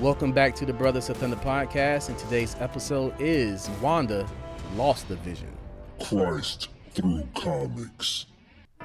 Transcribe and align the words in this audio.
Welcome 0.00 0.30
back 0.30 0.54
to 0.54 0.64
the 0.64 0.72
Brothers 0.72 1.10
of 1.10 1.16
Thunder 1.16 1.34
podcast, 1.34 2.08
and 2.08 2.16
today's 2.16 2.54
episode 2.60 3.12
is 3.18 3.68
Wanda 3.82 4.28
Lost 4.76 5.08
the 5.08 5.16
Vision. 5.16 5.50
Christ 6.00 6.68
through 6.92 7.26
comics. 7.34 8.26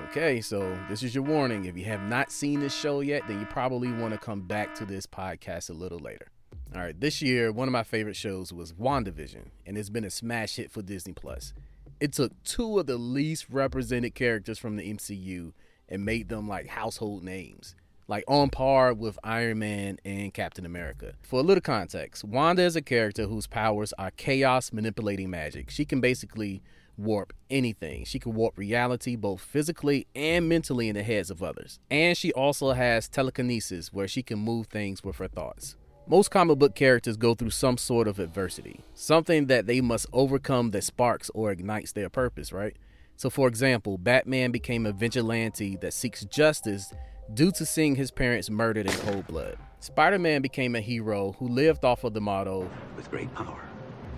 Okay, 0.10 0.42
so 0.42 0.76
this 0.90 1.04
is 1.04 1.14
your 1.14 1.24
warning. 1.24 1.66
If 1.66 1.78
you 1.78 1.86
have 1.86 2.02
not 2.02 2.32
seen 2.32 2.62
this 2.62 2.74
show 2.76 3.02
yet, 3.02 3.22
then 3.28 3.40
you 3.40 3.46
probably 3.46 3.92
want 3.92 4.14
to 4.14 4.18
come 4.18 4.42
back 4.42 4.74
to 4.74 4.86
this 4.86 5.06
podcast 5.06 5.70
a 5.70 5.74
little 5.74 6.00
later. 6.00 6.32
All 6.74 6.82
right, 6.82 7.00
this 7.00 7.22
year, 7.22 7.52
one 7.52 7.68
of 7.68 7.74
my 7.74 7.84
favorite 7.84 8.16
shows 8.16 8.52
was 8.52 8.74
WandaVision, 8.74 9.50
and 9.68 9.78
it's 9.78 9.92
been 9.92 10.06
a 10.06 10.10
smash 10.10 10.56
hit 10.56 10.72
for 10.72 10.82
Disney 10.82 11.14
Plus. 11.14 11.54
It 12.00 12.14
took 12.14 12.32
two 12.44 12.80
of 12.80 12.88
the 12.88 12.98
least 12.98 13.46
represented 13.52 14.16
characters 14.16 14.58
from 14.58 14.78
the 14.78 14.92
MCU 14.92 15.54
and 15.88 16.04
made 16.04 16.30
them 16.30 16.48
like 16.48 16.66
household 16.66 17.24
names 17.24 17.76
like 18.08 18.24
on 18.28 18.50
par 18.50 18.94
with 18.94 19.18
Iron 19.24 19.60
Man 19.60 19.98
and 20.04 20.34
Captain 20.34 20.66
America. 20.66 21.14
For 21.22 21.40
a 21.40 21.44
little 21.44 21.62
context, 21.62 22.24
Wanda 22.24 22.64
is 22.64 22.76
a 22.76 22.82
character 22.82 23.28
whose 23.28 23.48
powers 23.48 23.94
are 23.98 24.12
chaos 24.12 24.74
manipulating 24.74 25.30
magic. 25.30 25.70
She 25.70 25.86
can 25.86 26.02
basically 26.02 26.62
warp 26.98 27.34
anything. 27.50 28.06
She 28.06 28.20
can 28.20 28.34
warp 28.34 28.58
reality 28.58 29.16
both 29.16 29.42
physically 29.42 30.08
and 30.16 30.48
mentally 30.48 30.90
in 30.90 30.96
the 30.96 31.04
heads 31.04 31.32
of 31.32 31.42
others. 31.42 31.80
And 31.90 32.18
she 32.18 32.32
also 32.34 32.72
has 32.74 33.08
telekinesis 33.08 33.92
where 33.92 34.08
she 34.08 34.24
can 34.24 34.40
move 34.40 34.68
things 34.68 35.04
with 35.04 35.18
her 35.18 35.28
thoughts. 35.28 35.76
Most 36.06 36.32
comic 36.32 36.60
book 36.60 36.76
characters 36.76 37.16
go 37.16 37.34
through 37.34 37.52
some 37.52 37.78
sort 37.78 38.10
of 38.10 38.20
adversity, 38.20 38.82
something 38.94 39.48
that 39.48 39.68
they 39.68 39.80
must 39.80 40.06
overcome 40.12 40.72
that 40.72 40.84
sparks 40.84 41.32
or 41.34 41.50
ignites 41.52 41.94
their 41.94 42.10
purpose, 42.10 42.52
right? 42.52 42.76
So, 43.16 43.30
for 43.30 43.48
example, 43.48 43.98
Batman 43.98 44.52
became 44.52 44.86
a 44.86 44.92
vigilante 44.92 45.78
that 45.78 45.94
seeks 45.94 46.26
justice 46.26 46.94
due 47.34 47.52
to 47.52 47.66
seeing 47.66 47.96
his 47.96 48.12
parents 48.12 48.50
murdered 48.50 48.86
in 48.88 48.94
cold 48.94 49.28
blood. 49.28 49.58
Spider 49.80 50.18
Man 50.20 50.42
became 50.42 50.76
a 50.76 50.82
hero 50.82 51.34
who 51.40 51.48
lived 51.48 51.84
off 51.86 52.04
of 52.04 52.14
the 52.14 52.22
motto 52.22 52.70
With 52.96 53.10
great 53.12 53.34
power 53.36 53.62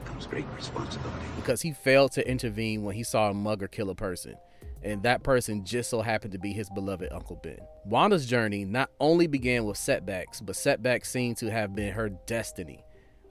comes 0.05 0.27
great 0.27 0.45
responsibility. 0.55 1.25
because 1.35 1.61
he 1.61 1.73
failed 1.73 2.11
to 2.13 2.29
intervene 2.29 2.83
when 2.83 2.95
he 2.95 3.03
saw 3.03 3.29
a 3.29 3.33
mugger 3.33 3.67
kill 3.67 3.89
a 3.89 3.95
person. 3.95 4.35
And 4.83 5.01
that 5.01 5.23
person 5.23 5.65
just 5.65 5.89
so 5.89 6.01
happened 6.01 6.33
to 6.33 6.37
be 6.39 6.53
his 6.53 6.69
beloved 6.69 7.11
Uncle 7.11 7.39
Ben. 7.41 7.57
Wanda's 7.85 8.27
journey 8.27 8.65
not 8.65 8.91
only 8.99 9.25
began 9.25 9.65
with 9.65 9.77
setbacks, 9.77 10.41
but 10.41 10.55
setbacks 10.55 11.09
seem 11.09 11.33
to 11.35 11.49
have 11.49 11.75
been 11.75 11.91
her 11.93 12.09
destiny. 12.09 12.84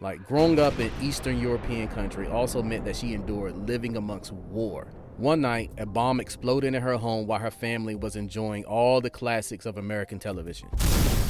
Like 0.05 0.27
growing 0.27 0.59
up 0.59 0.79
in 0.79 0.93
Eastern 1.01 1.41
European 1.41 1.89
country 1.89 2.27
also 2.27 2.63
meant 2.63 2.85
that 2.85 2.95
she 2.95 3.15
endured 3.15 3.67
living 3.67 3.97
amongst 3.97 4.33
war. 4.33 4.89
One 5.17 5.41
night, 5.41 5.71
a 5.79 5.87
bomb 5.87 6.21
exploded 6.21 6.75
in 6.75 6.83
her 6.83 6.99
home 6.99 7.27
while 7.27 7.39
her 7.39 7.51
family 7.51 7.95
was 7.95 8.15
enjoying 8.15 8.67
all 8.67 9.01
the 9.01 9.09
classics 9.09 9.65
of 9.65 9.79
American 9.79 10.19
television. 10.19 10.69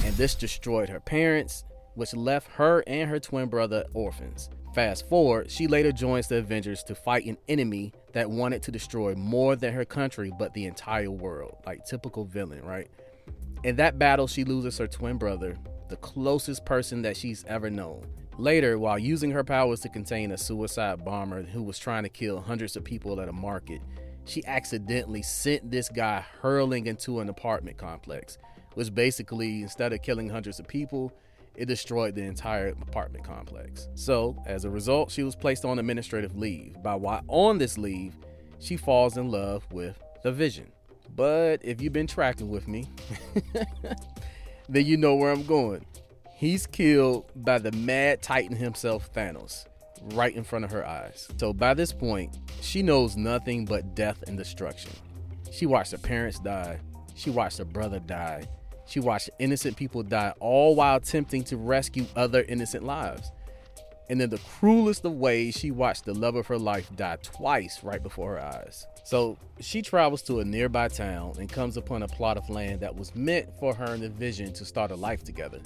And 0.04 0.12
this 0.16 0.34
destroyed 0.34 0.88
her 0.88 0.98
parents, 0.98 1.62
which 1.94 2.16
left 2.16 2.48
her 2.54 2.82
and 2.88 3.08
her 3.08 3.20
twin 3.20 3.46
brother 3.46 3.84
orphans. 3.94 4.50
Fast 4.74 5.08
forward, 5.08 5.52
she 5.52 5.68
later 5.68 5.92
joins 5.92 6.26
the 6.26 6.38
Avengers 6.38 6.82
to 6.82 6.96
fight 6.96 7.26
an 7.26 7.38
enemy 7.46 7.92
that 8.12 8.28
wanted 8.28 8.60
to 8.64 8.72
destroy 8.72 9.14
more 9.14 9.54
than 9.54 9.72
her 9.72 9.84
country 9.84 10.32
but 10.36 10.52
the 10.52 10.64
entire 10.64 11.12
world. 11.12 11.58
Like 11.64 11.84
typical 11.84 12.24
villain, 12.24 12.64
right? 12.64 12.88
In 13.62 13.76
that 13.76 14.00
battle, 14.00 14.26
she 14.26 14.42
loses 14.42 14.78
her 14.78 14.88
twin 14.88 15.16
brother, 15.16 15.56
the 15.90 15.96
closest 15.96 16.64
person 16.66 17.02
that 17.02 17.16
she's 17.16 17.44
ever 17.46 17.70
known. 17.70 18.04
Later, 18.38 18.78
while 18.78 18.98
using 18.98 19.30
her 19.30 19.44
powers 19.44 19.80
to 19.80 19.88
contain 19.88 20.32
a 20.32 20.38
suicide 20.38 21.04
bomber 21.04 21.42
who 21.42 21.62
was 21.62 21.78
trying 21.78 22.02
to 22.02 22.08
kill 22.08 22.40
hundreds 22.40 22.76
of 22.76 22.82
people 22.82 23.20
at 23.20 23.28
a 23.28 23.32
market, 23.32 23.80
she 24.24 24.44
accidentally 24.46 25.22
sent 25.22 25.70
this 25.70 25.88
guy 25.88 26.24
hurling 26.40 26.86
into 26.86 27.20
an 27.20 27.28
apartment 27.28 27.78
complex, 27.78 28.38
which 28.74 28.92
basically, 28.92 29.62
instead 29.62 29.92
of 29.92 30.02
killing 30.02 30.28
hundreds 30.28 30.58
of 30.58 30.66
people, 30.66 31.12
it 31.54 31.66
destroyed 31.66 32.16
the 32.16 32.22
entire 32.22 32.68
apartment 32.68 33.24
complex. 33.24 33.88
So, 33.94 34.36
as 34.46 34.64
a 34.64 34.70
result, 34.70 35.12
she 35.12 35.22
was 35.22 35.36
placed 35.36 35.64
on 35.64 35.78
administrative 35.78 36.36
leave. 36.36 36.82
By 36.82 36.96
while 36.96 37.22
on 37.28 37.58
this 37.58 37.78
leave, 37.78 38.16
she 38.58 38.76
falls 38.76 39.16
in 39.16 39.30
love 39.30 39.64
with 39.70 40.02
the 40.24 40.32
Vision. 40.32 40.72
But 41.14 41.60
if 41.62 41.80
you've 41.80 41.92
been 41.92 42.08
tracking 42.08 42.48
with 42.48 42.66
me, 42.66 42.88
then 44.68 44.84
you 44.86 44.96
know 44.96 45.14
where 45.14 45.30
I'm 45.30 45.46
going. 45.46 45.86
He's 46.36 46.66
killed 46.66 47.30
by 47.36 47.58
the 47.58 47.70
mad 47.70 48.20
titan 48.20 48.56
himself, 48.56 49.12
Thanos, 49.12 49.66
right 50.14 50.34
in 50.34 50.42
front 50.42 50.64
of 50.64 50.72
her 50.72 50.84
eyes. 50.84 51.28
So 51.36 51.52
by 51.52 51.74
this 51.74 51.92
point, 51.92 52.36
she 52.60 52.82
knows 52.82 53.16
nothing 53.16 53.64
but 53.64 53.94
death 53.94 54.24
and 54.26 54.36
destruction. 54.36 54.90
She 55.52 55.66
watched 55.66 55.92
her 55.92 55.98
parents 55.98 56.40
die, 56.40 56.80
she 57.14 57.30
watched 57.30 57.58
her 57.58 57.64
brother 57.64 58.00
die, 58.00 58.48
she 58.84 58.98
watched 58.98 59.30
innocent 59.38 59.76
people 59.76 60.02
die, 60.02 60.34
all 60.40 60.74
while 60.74 60.96
attempting 60.96 61.44
to 61.44 61.56
rescue 61.56 62.04
other 62.16 62.42
innocent 62.48 62.82
lives. 62.82 63.30
And 64.10 64.20
in 64.20 64.28
the 64.28 64.38
cruelest 64.38 65.04
of 65.04 65.12
ways, 65.12 65.56
she 65.56 65.70
watched 65.70 66.04
the 66.04 66.14
love 66.14 66.34
of 66.34 66.48
her 66.48 66.58
life 66.58 66.90
die 66.96 67.16
twice 67.22 67.82
right 67.84 68.02
before 68.02 68.32
her 68.32 68.42
eyes. 68.42 68.86
So 69.04 69.38
she 69.60 69.82
travels 69.82 70.20
to 70.22 70.40
a 70.40 70.44
nearby 70.44 70.88
town 70.88 71.36
and 71.38 71.48
comes 71.48 71.76
upon 71.76 72.02
a 72.02 72.08
plot 72.08 72.36
of 72.36 72.50
land 72.50 72.80
that 72.80 72.96
was 72.96 73.14
meant 73.14 73.48
for 73.60 73.72
her 73.72 73.94
and 73.94 74.02
the 74.02 74.08
vision 74.08 74.52
to 74.54 74.64
start 74.64 74.90
a 74.90 74.96
life 74.96 75.22
together. 75.22 75.60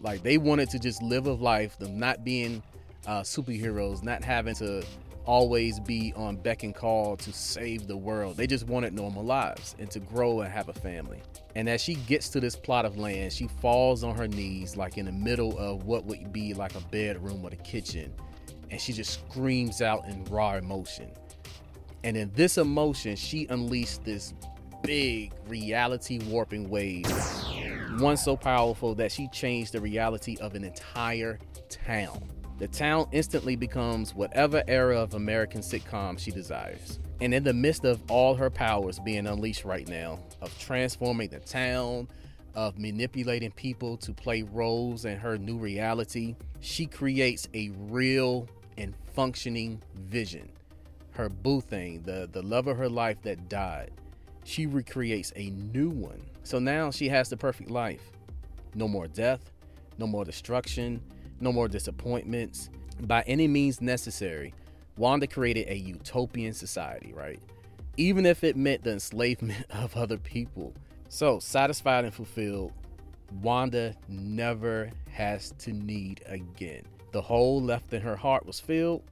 Like 0.00 0.22
they 0.22 0.38
wanted 0.38 0.70
to 0.70 0.78
just 0.78 1.02
live 1.02 1.26
a 1.26 1.32
life, 1.32 1.78
them 1.78 1.98
not 1.98 2.24
being 2.24 2.62
uh, 3.06 3.20
superheroes, 3.20 4.02
not 4.02 4.22
having 4.22 4.54
to 4.56 4.84
always 5.26 5.80
be 5.80 6.12
on 6.16 6.36
beck 6.36 6.62
and 6.62 6.74
call 6.74 7.16
to 7.16 7.32
save 7.32 7.86
the 7.88 7.96
world. 7.96 8.36
They 8.36 8.46
just 8.46 8.66
wanted 8.66 8.94
normal 8.94 9.24
lives 9.24 9.74
and 9.78 9.90
to 9.90 9.98
grow 9.98 10.40
and 10.40 10.52
have 10.52 10.68
a 10.68 10.72
family. 10.72 11.20
And 11.56 11.68
as 11.68 11.80
she 11.80 11.94
gets 11.94 12.28
to 12.30 12.40
this 12.40 12.54
plot 12.54 12.84
of 12.84 12.96
land, 12.96 13.32
she 13.32 13.48
falls 13.60 14.04
on 14.04 14.16
her 14.16 14.28
knees, 14.28 14.76
like 14.76 14.98
in 14.98 15.06
the 15.06 15.12
middle 15.12 15.58
of 15.58 15.84
what 15.84 16.04
would 16.04 16.32
be 16.32 16.54
like 16.54 16.74
a 16.76 16.80
bedroom 16.80 17.44
or 17.44 17.50
the 17.50 17.56
kitchen. 17.56 18.12
And 18.70 18.80
she 18.80 18.92
just 18.92 19.14
screams 19.14 19.82
out 19.82 20.06
in 20.06 20.24
raw 20.26 20.54
emotion. 20.54 21.10
And 22.04 22.16
in 22.16 22.30
this 22.34 22.56
emotion, 22.56 23.16
she 23.16 23.46
unleashed 23.50 24.04
this 24.04 24.32
big 24.82 25.32
reality 25.48 26.20
warping 26.28 26.68
wave. 26.68 27.06
One 27.98 28.16
so 28.16 28.36
powerful 28.36 28.94
that 28.96 29.12
she 29.12 29.28
changed 29.28 29.72
the 29.72 29.80
reality 29.80 30.36
of 30.40 30.54
an 30.54 30.64
entire 30.64 31.38
town. 31.68 32.22
The 32.58 32.68
town 32.68 33.06
instantly 33.12 33.56
becomes 33.56 34.14
whatever 34.14 34.62
era 34.66 34.98
of 34.98 35.14
American 35.14 35.60
sitcom 35.60 36.18
she 36.18 36.30
desires. 36.30 36.98
And 37.20 37.32
in 37.32 37.44
the 37.44 37.54
midst 37.54 37.84
of 37.84 38.02
all 38.10 38.34
her 38.34 38.50
powers 38.50 38.98
being 38.98 39.26
unleashed 39.26 39.64
right 39.64 39.88
now, 39.88 40.18
of 40.42 40.58
transforming 40.58 41.28
the 41.30 41.38
town, 41.40 42.08
of 42.54 42.78
manipulating 42.78 43.52
people 43.52 43.96
to 43.98 44.12
play 44.12 44.42
roles 44.42 45.04
in 45.04 45.18
her 45.18 45.38
new 45.38 45.56
reality, 45.56 46.34
she 46.60 46.86
creates 46.86 47.48
a 47.54 47.70
real 47.88 48.48
and 48.76 48.94
functioning 49.14 49.82
vision. 49.94 50.50
Her 51.12 51.28
boo 51.28 51.60
thing, 51.60 52.02
the, 52.02 52.28
the 52.30 52.42
love 52.42 52.66
of 52.66 52.76
her 52.76 52.88
life 52.88 53.22
that 53.22 53.48
died, 53.48 53.92
she 54.44 54.66
recreates 54.66 55.32
a 55.36 55.50
new 55.50 55.88
one. 55.90 56.20
So 56.46 56.60
now 56.60 56.92
she 56.92 57.08
has 57.08 57.28
the 57.28 57.36
perfect 57.36 57.72
life. 57.72 58.12
No 58.76 58.86
more 58.86 59.08
death, 59.08 59.50
no 59.98 60.06
more 60.06 60.24
destruction, 60.24 61.02
no 61.40 61.52
more 61.52 61.66
disappointments. 61.66 62.70
By 63.00 63.22
any 63.22 63.48
means 63.48 63.80
necessary, 63.80 64.54
Wanda 64.96 65.26
created 65.26 65.68
a 65.68 65.76
utopian 65.76 66.52
society, 66.52 67.12
right? 67.12 67.40
Even 67.96 68.24
if 68.24 68.44
it 68.44 68.56
meant 68.56 68.84
the 68.84 68.92
enslavement 68.92 69.66
of 69.70 69.96
other 69.96 70.18
people. 70.18 70.72
So, 71.08 71.40
satisfied 71.40 72.04
and 72.04 72.14
fulfilled, 72.14 72.72
Wanda 73.42 73.96
never 74.08 74.92
has 75.10 75.52
to 75.58 75.72
need 75.72 76.22
again. 76.26 76.84
The 77.10 77.22
hole 77.22 77.60
left 77.60 77.92
in 77.92 78.02
her 78.02 78.14
heart 78.14 78.46
was 78.46 78.60
filled, 78.60 79.02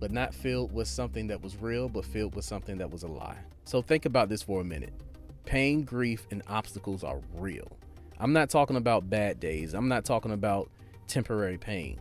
but 0.00 0.10
not 0.10 0.34
filled 0.34 0.72
with 0.72 0.88
something 0.88 1.28
that 1.28 1.40
was 1.40 1.56
real, 1.56 1.88
but 1.88 2.04
filled 2.04 2.34
with 2.34 2.44
something 2.44 2.78
that 2.78 2.90
was 2.90 3.04
a 3.04 3.08
lie. 3.08 3.38
So, 3.62 3.80
think 3.80 4.06
about 4.06 4.28
this 4.28 4.42
for 4.42 4.60
a 4.60 4.64
minute. 4.64 4.92
Pain, 5.44 5.82
grief, 5.82 6.26
and 6.30 6.42
obstacles 6.46 7.04
are 7.04 7.20
real. 7.34 7.70
I'm 8.18 8.32
not 8.32 8.50
talking 8.50 8.76
about 8.76 9.10
bad 9.10 9.40
days. 9.40 9.74
I'm 9.74 9.88
not 9.88 10.04
talking 10.04 10.32
about 10.32 10.70
temporary 11.06 11.58
pain. 11.58 12.00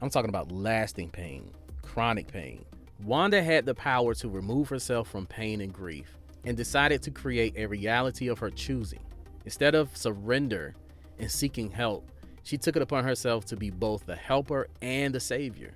I'm 0.00 0.10
talking 0.10 0.28
about 0.28 0.52
lasting 0.52 1.10
pain, 1.10 1.50
chronic 1.82 2.26
pain. 2.26 2.64
Wanda 3.04 3.42
had 3.42 3.66
the 3.66 3.74
power 3.74 4.14
to 4.14 4.28
remove 4.28 4.68
herself 4.68 5.08
from 5.08 5.26
pain 5.26 5.60
and 5.60 5.72
grief 5.72 6.18
and 6.44 6.56
decided 6.56 7.02
to 7.02 7.10
create 7.10 7.54
a 7.56 7.66
reality 7.66 8.28
of 8.28 8.38
her 8.40 8.50
choosing. 8.50 9.04
Instead 9.44 9.74
of 9.74 9.96
surrender 9.96 10.74
and 11.18 11.30
seeking 11.30 11.70
help, 11.70 12.10
she 12.42 12.58
took 12.58 12.76
it 12.76 12.82
upon 12.82 13.04
herself 13.04 13.44
to 13.46 13.56
be 13.56 13.70
both 13.70 14.06
the 14.06 14.16
helper 14.16 14.68
and 14.80 15.14
the 15.14 15.20
savior. 15.20 15.72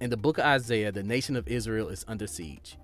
In 0.00 0.10
the 0.10 0.16
book 0.16 0.38
of 0.38 0.44
Isaiah, 0.44 0.92
the 0.92 1.02
nation 1.02 1.34
of 1.34 1.48
Israel 1.48 1.88
is 1.88 2.04
under 2.06 2.26
siege. 2.26 2.76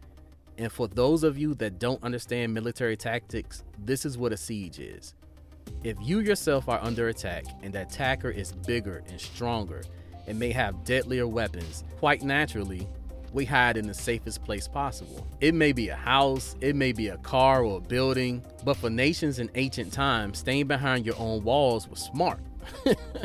And 0.59 0.71
for 0.71 0.87
those 0.87 1.25
of 1.25 1.37
you 1.37 1.55
that 1.57 1.79
don't 1.79 2.03
understand 2.03 2.55
military 2.55 2.97
tactics, 2.97 3.65
this 3.79 4.05
is 4.05 4.17
what 4.17 4.33
a 4.33 4.37
siege 4.37 4.79
is. 4.79 5.15
If 5.83 5.97
you 6.01 6.21
yourself 6.21 6.69
are 6.69 6.81
under 6.83 7.09
attack 7.09 7.45
and 7.63 7.73
the 7.73 7.83
attacker 7.83 8.31
is 8.31 8.53
bigger 8.53 9.03
and 9.09 9.21
stronger 9.21 9.83
and 10.27 10.39
may 10.39 10.53
have 10.53 10.85
deadlier 10.85 11.27
weapons, 11.27 11.85
quite 11.99 12.23
naturally, 12.23 12.89
we 13.33 13.45
hide 13.45 13.77
in 13.77 13.87
the 13.87 13.95
safest 13.95 14.45
place 14.45 14.69
possible. 14.69 15.27
It 15.41 15.55
may 15.55 15.73
be 15.73 15.89
a 15.89 15.97
house, 15.97 16.55
it 16.61 16.77
may 16.77 16.93
be 16.93 17.09
a 17.09 17.17
car 17.19 17.65
or 17.65 17.79
a 17.79 17.81
building, 17.81 18.45
but 18.65 18.77
for 18.77 18.91
nations 18.91 19.41
in 19.41 19.51
ancient 19.57 19.93
times, 19.93 20.39
staying 20.39 20.69
behind 20.69 21.05
your 21.05 21.19
own 21.19 21.43
walls 21.43 21.89
was 21.89 21.99
smart. 21.99 22.41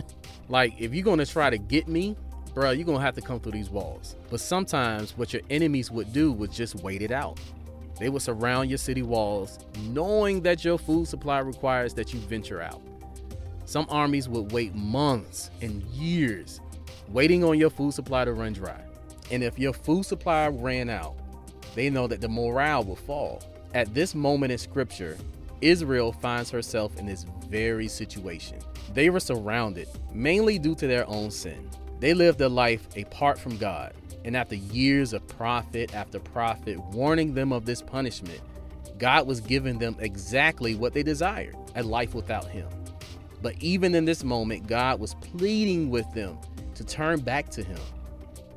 Like, 0.49 0.73
if 0.79 0.93
you're 0.93 1.05
gonna 1.05 1.27
try 1.27 1.51
to 1.51 1.59
get 1.59 1.87
me, 1.87 2.17
bro, 2.59 2.71
you're 2.71 2.85
gonna 2.85 2.99
have 2.99 3.15
to 3.15 3.21
come 3.21 3.39
through 3.39 3.53
these 3.53 3.69
walls. 3.69 4.17
But 4.29 4.41
sometimes 4.41 5.17
what 5.17 5.31
your 5.31 5.41
enemies 5.49 5.89
would 5.91 6.11
do 6.11 6.33
was 6.33 6.49
just 6.49 6.75
wait 6.75 7.01
it 7.01 7.09
out. 7.09 7.39
They 7.97 8.09
would 8.09 8.21
surround 8.21 8.67
your 8.67 8.77
city 8.77 9.01
walls, 9.01 9.59
knowing 9.83 10.41
that 10.41 10.65
your 10.65 10.77
food 10.77 11.07
supply 11.07 11.39
requires 11.39 11.93
that 11.93 12.13
you 12.13 12.19
venture 12.19 12.61
out. 12.61 12.81
Some 13.63 13.85
armies 13.87 14.27
would 14.27 14.51
wait 14.51 14.75
months 14.75 15.51
and 15.61 15.83
years 15.83 16.59
waiting 17.07 17.45
on 17.45 17.57
your 17.57 17.69
food 17.69 17.93
supply 17.93 18.25
to 18.25 18.33
run 18.33 18.51
dry. 18.51 18.81
And 19.31 19.41
if 19.41 19.57
your 19.57 19.71
food 19.71 20.05
supply 20.05 20.49
ran 20.49 20.89
out, 20.89 21.15
they 21.75 21.89
know 21.89 22.07
that 22.07 22.19
the 22.19 22.27
morale 22.27 22.83
will 22.83 22.97
fall. 22.97 23.41
At 23.73 23.93
this 23.93 24.13
moment 24.13 24.51
in 24.51 24.57
scripture, 24.57 25.17
Israel 25.61 26.11
finds 26.11 26.49
herself 26.51 26.97
in 26.97 27.05
this 27.05 27.25
very 27.47 27.87
situation. 27.87 28.59
They 28.93 29.09
were 29.09 29.21
surrounded, 29.21 29.87
mainly 30.13 30.59
due 30.59 30.75
to 30.75 30.87
their 30.87 31.07
own 31.07 31.31
sin. 31.31 31.69
They 31.99 32.13
lived 32.13 32.39
a 32.41 32.49
life 32.49 32.87
apart 32.95 33.37
from 33.37 33.57
God, 33.57 33.93
and 34.23 34.37
after 34.37 34.55
years 34.55 35.13
of 35.13 35.27
prophet 35.27 35.93
after 35.93 36.19
prophet 36.19 36.79
warning 36.79 37.33
them 37.33 37.51
of 37.51 37.65
this 37.65 37.81
punishment, 37.81 38.39
God 38.97 39.27
was 39.27 39.41
giving 39.41 39.79
them 39.79 39.95
exactly 39.99 40.75
what 40.75 40.93
they 40.93 41.03
desired 41.03 41.55
a 41.75 41.83
life 41.83 42.13
without 42.13 42.47
Him. 42.47 42.67
But 43.41 43.55
even 43.59 43.95
in 43.95 44.05
this 44.05 44.23
moment, 44.23 44.67
God 44.67 44.99
was 44.99 45.15
pleading 45.15 45.89
with 45.89 46.09
them 46.13 46.37
to 46.75 46.83
turn 46.83 47.21
back 47.21 47.49
to 47.51 47.63
Him. 47.63 47.79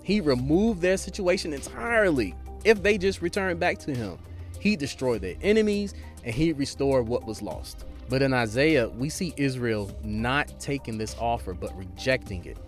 He 0.03 0.21
removed 0.21 0.81
their 0.81 0.97
situation 0.97 1.53
entirely 1.53 2.35
if 2.65 2.83
they 2.83 2.99
just 2.99 3.23
returned 3.23 3.61
back 3.61 3.79
to 3.81 3.95
Him. 3.95 4.19
He 4.59 4.77
destroyed 4.77 5.21
their 5.21 5.37
enemies 5.43 5.95
and 6.25 6.35
He 6.35 6.53
restored 6.53 7.09
what 7.09 7.27
was 7.27 7.43
lost. 7.43 7.85
But 8.09 8.23
in 8.23 8.33
Isaiah, 8.33 8.89
we 8.89 9.09
see 9.09 9.33
Israel 9.37 9.91
not 10.03 10.61
taking 10.61 10.99
this 10.99 11.17
offer 11.19 11.55
but 11.55 11.77
rejecting 11.77 12.45
it. 12.45 12.59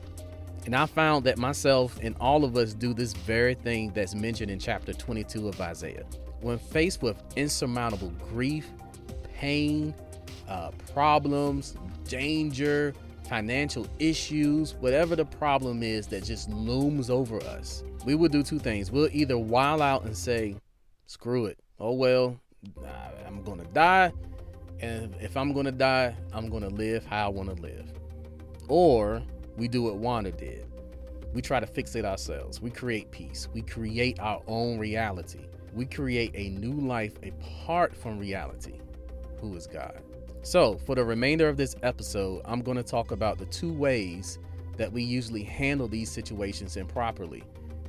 And 0.66 0.74
I 0.74 0.86
found 0.86 1.24
that 1.24 1.36
myself 1.36 1.98
and 2.02 2.16
all 2.20 2.44
of 2.44 2.56
us 2.56 2.72
do 2.72 2.94
this 2.94 3.12
very 3.12 3.54
thing 3.54 3.92
that's 3.94 4.14
mentioned 4.14 4.50
in 4.50 4.58
chapter 4.58 4.92
22 4.92 5.48
of 5.48 5.60
Isaiah. 5.60 6.04
When 6.40 6.58
faced 6.58 7.02
with 7.02 7.22
insurmountable 7.36 8.12
grief, 8.30 8.68
pain, 9.34 9.94
uh, 10.48 10.70
problems, 10.92 11.76
danger, 12.08 12.94
financial 13.28 13.86
issues, 13.98 14.74
whatever 14.74 15.16
the 15.16 15.24
problem 15.24 15.82
is 15.82 16.06
that 16.08 16.24
just 16.24 16.48
looms 16.50 17.10
over 17.10 17.42
us, 17.42 17.82
we 18.04 18.14
will 18.14 18.28
do 18.28 18.42
two 18.42 18.58
things. 18.58 18.90
We'll 18.90 19.08
either 19.12 19.38
while 19.38 19.82
out 19.82 20.04
and 20.04 20.16
say, 20.16 20.56
screw 21.06 21.46
it. 21.46 21.58
Oh, 21.78 21.92
well, 21.92 22.38
I'm 23.26 23.42
going 23.42 23.58
to 23.58 23.66
die. 23.66 24.12
And 24.80 25.14
if 25.20 25.36
I'm 25.36 25.52
going 25.52 25.66
to 25.66 25.72
die, 25.72 26.14
I'm 26.32 26.48
going 26.48 26.62
to 26.62 26.68
live 26.68 27.04
how 27.04 27.26
I 27.26 27.28
want 27.28 27.54
to 27.54 27.62
live. 27.62 27.86
Or 28.68 29.22
we 29.56 29.68
do 29.68 29.82
what 29.82 29.96
Wanda 29.96 30.32
did. 30.32 30.66
We 31.32 31.42
try 31.42 31.60
to 31.60 31.66
fix 31.66 31.94
it 31.96 32.04
ourselves. 32.04 32.60
We 32.60 32.70
create 32.70 33.10
peace. 33.10 33.48
We 33.52 33.62
create 33.62 34.20
our 34.20 34.42
own 34.46 34.78
reality. 34.78 35.46
We 35.72 35.86
create 35.86 36.32
a 36.34 36.50
new 36.50 36.72
life 36.72 37.14
apart 37.24 37.96
from 37.96 38.18
reality, 38.18 38.78
who 39.40 39.56
is 39.56 39.66
God. 39.66 40.00
So, 40.42 40.76
for 40.76 40.94
the 40.94 41.04
remainder 41.04 41.48
of 41.48 41.56
this 41.56 41.74
episode, 41.82 42.42
I'm 42.44 42.60
going 42.60 42.76
to 42.76 42.82
talk 42.82 43.10
about 43.10 43.38
the 43.38 43.46
two 43.46 43.72
ways 43.72 44.38
that 44.76 44.92
we 44.92 45.02
usually 45.02 45.42
handle 45.42 45.88
these 45.88 46.10
situations 46.10 46.76
improperly. 46.76 47.42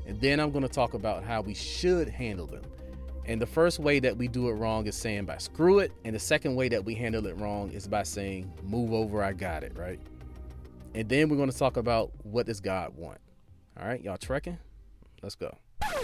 And 0.07 0.19
then 0.21 0.39
I'm 0.39 0.51
going 0.51 0.63
to 0.63 0.69
talk 0.69 0.94
about 0.94 1.23
how 1.23 1.41
we 1.41 1.53
should 1.53 2.07
handle 2.07 2.47
them. 2.47 2.63
And 3.25 3.41
the 3.41 3.47
first 3.47 3.79
way 3.79 4.00
that 4.00 4.15
we 4.15 4.27
do 4.27 4.50
it 4.50 4.53
wrong 4.53 4.85
is 4.85 4.95
saying 4.95 5.25
by 5.25 5.38
screw 5.38 5.79
it. 5.79 5.91
And 6.03 6.15
the 6.15 6.19
second 6.19 6.56
way 6.56 6.69
that 6.69 6.85
we 6.85 6.94
handle 6.95 7.25
it 7.25 7.38
wrong 7.39 7.71
is 7.71 7.88
by 7.88 8.03
saying 8.03 8.51
move 8.63 8.94
over, 8.94 9.23
I 9.23 9.33
got 9.33 9.63
it, 9.63 9.73
right? 9.75 10.00
And 10.95 11.09
then 11.09 11.27
we're 11.27 11.36
going 11.36 11.51
to 11.51 11.57
talk 11.57 11.75
about 11.75 12.12
what 12.24 12.45
does 12.45 12.62
God 12.62 12.95
want. 12.95 13.18
All 13.77 13.86
right, 13.86 14.01
y'all 14.01 14.15
trekking? 14.15 14.57
Let's 15.21 15.36
go. 15.36 15.57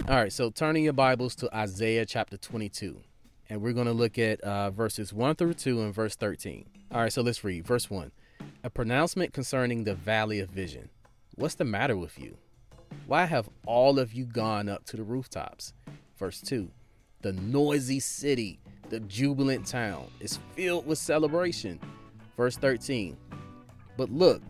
All 0.06 0.16
right, 0.16 0.30
so 0.30 0.50
turning 0.50 0.84
your 0.84 0.92
Bibles 0.92 1.34
to 1.36 1.56
Isaiah 1.56 2.04
chapter 2.04 2.36
22. 2.36 3.00
And 3.48 3.62
we're 3.62 3.72
going 3.72 3.86
to 3.86 3.94
look 3.94 4.18
at 4.18 4.42
uh, 4.42 4.70
verses 4.70 5.10
1 5.10 5.36
through 5.36 5.54
2 5.54 5.80
and 5.80 5.94
verse 5.94 6.14
13. 6.16 6.66
All 6.90 7.00
right, 7.00 7.10
so 7.10 7.22
let's 7.22 7.42
read. 7.42 7.66
Verse 7.66 7.88
1 7.88 8.12
A 8.64 8.68
pronouncement 8.68 9.32
concerning 9.32 9.84
the 9.84 9.94
valley 9.94 10.40
of 10.40 10.50
vision. 10.50 10.90
What's 11.36 11.54
the 11.54 11.64
matter 11.64 11.96
with 11.96 12.18
you? 12.18 12.36
Why 13.06 13.24
have 13.24 13.48
all 13.64 13.98
of 13.98 14.12
you 14.12 14.26
gone 14.26 14.68
up 14.68 14.84
to 14.86 14.98
the 14.98 15.04
rooftops? 15.04 15.72
Verse 16.18 16.42
2 16.42 16.68
The 17.22 17.32
noisy 17.32 17.98
city, 17.98 18.60
the 18.90 19.00
jubilant 19.00 19.66
town, 19.66 20.08
is 20.20 20.38
filled 20.54 20.86
with 20.86 20.98
celebration. 20.98 21.80
Verse 22.36 22.58
13 22.58 23.16
But 23.96 24.10
look, 24.10 24.42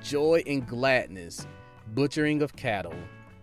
joy 0.00 0.42
and 0.46 0.66
gladness, 0.66 1.46
butchering 1.94 2.42
of 2.42 2.54
cattle, 2.56 2.94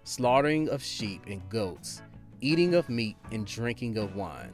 slaughtering 0.04 0.70
of 0.70 0.84
sheep 0.84 1.24
and 1.28 1.48
goats, 1.50 2.02
eating 2.42 2.76
of 2.76 2.90
meat 2.90 3.18
and 3.32 3.46
drinking 3.46 3.98
of 3.98 4.16
wine. 4.16 4.54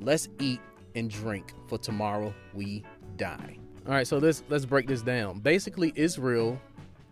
Let's 0.00 0.28
eat 0.38 0.60
and 0.94 1.10
drink, 1.10 1.52
for 1.66 1.78
tomorrow 1.78 2.34
we 2.54 2.84
die. 3.16 3.58
All 3.86 3.92
right, 3.92 4.06
so 4.06 4.18
let's 4.18 4.42
let's 4.48 4.64
break 4.64 4.88
this 4.88 5.02
down. 5.02 5.38
Basically, 5.40 5.92
Israel 5.94 6.60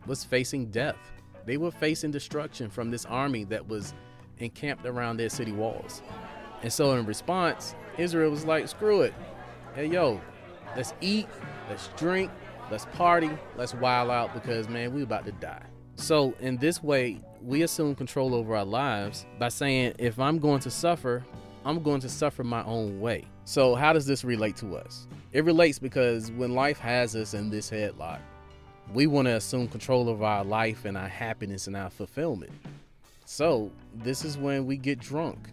was 0.07 0.25
facing 0.25 0.67
death. 0.67 0.97
They 1.47 1.57
were 1.57 1.71
facing 1.71 2.11
destruction 2.11 2.71
from 2.71 2.91
this 2.91 3.05
army 3.05 3.45
that 3.45 3.67
was 3.67 3.95
encamped 4.39 4.87
around 4.87 5.19
their 5.19 5.29
city 5.29 5.53
walls. 5.53 6.03
And 6.63 6.73
so 6.73 6.93
in 6.93 7.05
response, 7.05 7.75
Israel 7.99 8.31
was 8.31 8.45
like, 8.45 8.67
screw 8.69 9.03
it. 9.03 9.15
Hey 9.75 9.87
yo, 9.87 10.21
let's 10.77 10.95
eat, 11.01 11.29
let's 11.69 11.89
drink, 11.97 12.31
let's 12.71 12.87
party, 12.87 13.31
let's 13.57 13.75
wild 13.75 14.11
out 14.11 14.35
because 14.35 14.69
man, 14.69 14.93
we 14.93 15.03
about 15.03 15.25
to 15.27 15.33
die. 15.33 15.63
So 15.97 16.35
in 16.41 16.57
this 16.57 16.83
way, 16.83 17.21
we 17.41 17.63
assume 17.63 17.95
control 17.95 18.35
over 18.35 18.57
our 18.57 18.65
lives 18.65 19.27
by 19.39 19.49
saying 19.49 19.95
if 19.99 20.19
I'm 20.19 20.39
going 20.39 20.61
to 20.61 20.71
suffer, 20.71 21.25
I'm 21.65 21.83
going 21.83 22.01
to 22.01 22.09
suffer 22.09 22.43
my 22.43 22.65
own 22.65 23.01
way. 23.01 23.27
So 23.45 23.75
how 23.75 23.93
does 23.93 24.07
this 24.07 24.25
relate 24.25 24.57
to 24.57 24.77
us? 24.77 25.07
It 25.33 25.45
relates 25.45 25.79
because 25.79 26.31
when 26.33 26.55
life 26.55 26.79
has 26.79 27.15
us 27.15 27.35
in 27.35 27.51
this 27.51 27.71
headlock, 27.71 28.21
we 28.93 29.07
want 29.07 29.29
to 29.29 29.37
assume 29.37 29.69
control 29.69 30.09
of 30.09 30.23
our 30.23 30.45
life 30.45 30.85
and 30.85 30.97
our 30.97 31.09
happiness 31.09 31.67
and 31.67 31.77
our 31.77 31.91
fulfillment. 31.91 32.53
So 33.25 33.71
this 33.95 34.25
is 34.25 34.37
when 34.37 34.67
we 34.67 34.77
get 34.77 34.99
drunk. 34.99 35.51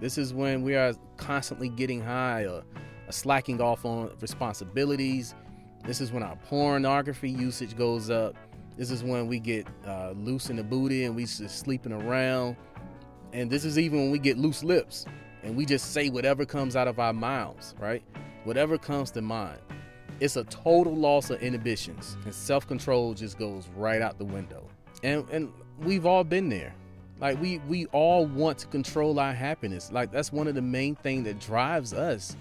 This 0.00 0.16
is 0.16 0.32
when 0.32 0.62
we 0.62 0.74
are 0.76 0.94
constantly 1.16 1.68
getting 1.68 2.00
high 2.00 2.44
or, 2.44 2.62
or 3.06 3.12
slacking 3.12 3.60
off 3.60 3.84
on 3.84 4.10
responsibilities. 4.20 5.34
This 5.84 6.00
is 6.00 6.12
when 6.12 6.22
our 6.22 6.36
pornography 6.36 7.30
usage 7.30 7.76
goes 7.76 8.10
up. 8.10 8.34
This 8.76 8.90
is 8.90 9.02
when 9.02 9.26
we 9.26 9.38
get 9.38 9.66
uh, 9.86 10.12
loose 10.16 10.50
in 10.50 10.56
the 10.56 10.62
booty 10.62 11.04
and 11.04 11.14
we 11.14 11.24
just 11.24 11.58
sleeping 11.58 11.92
around. 11.92 12.56
And 13.32 13.50
this 13.50 13.64
is 13.64 13.78
even 13.78 14.00
when 14.00 14.10
we 14.10 14.18
get 14.18 14.38
loose 14.38 14.62
lips 14.62 15.06
and 15.42 15.56
we 15.56 15.64
just 15.64 15.92
say 15.92 16.08
whatever 16.08 16.44
comes 16.44 16.76
out 16.76 16.88
of 16.88 16.98
our 16.98 17.12
mouths, 17.12 17.74
right? 17.78 18.02
Whatever 18.44 18.78
comes 18.78 19.10
to 19.12 19.22
mind. 19.22 19.60
It's 20.20 20.36
a 20.36 20.44
total 20.44 20.94
loss 20.94 21.30
of 21.30 21.40
inhibitions 21.42 22.16
and 22.24 22.34
self-control 22.34 23.14
just 23.14 23.38
goes 23.38 23.68
right 23.74 24.02
out 24.02 24.18
the 24.18 24.24
window. 24.24 24.66
And 25.02 25.28
and 25.30 25.52
we've 25.78 26.04
all 26.04 26.24
been 26.24 26.48
there. 26.48 26.74
Like 27.20 27.40
we 27.40 27.58
we 27.68 27.86
all 27.86 28.26
want 28.26 28.58
to 28.58 28.66
control 28.66 29.18
our 29.18 29.32
happiness. 29.32 29.90
Like 29.92 30.12
that's 30.12 30.32
one 30.32 30.46
of 30.46 30.54
the 30.54 30.62
main 30.62 30.94
things 30.94 31.24
that 31.24 31.38
drives 31.38 31.92
us 31.92 32.36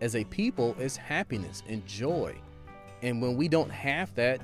as 0.00 0.16
a 0.16 0.24
people 0.24 0.74
is 0.78 0.96
happiness 0.96 1.62
and 1.68 1.84
joy. 1.86 2.36
And 3.04 3.20
when 3.20 3.36
we 3.36 3.48
don't 3.48 3.70
have 3.70 4.12
that, 4.14 4.40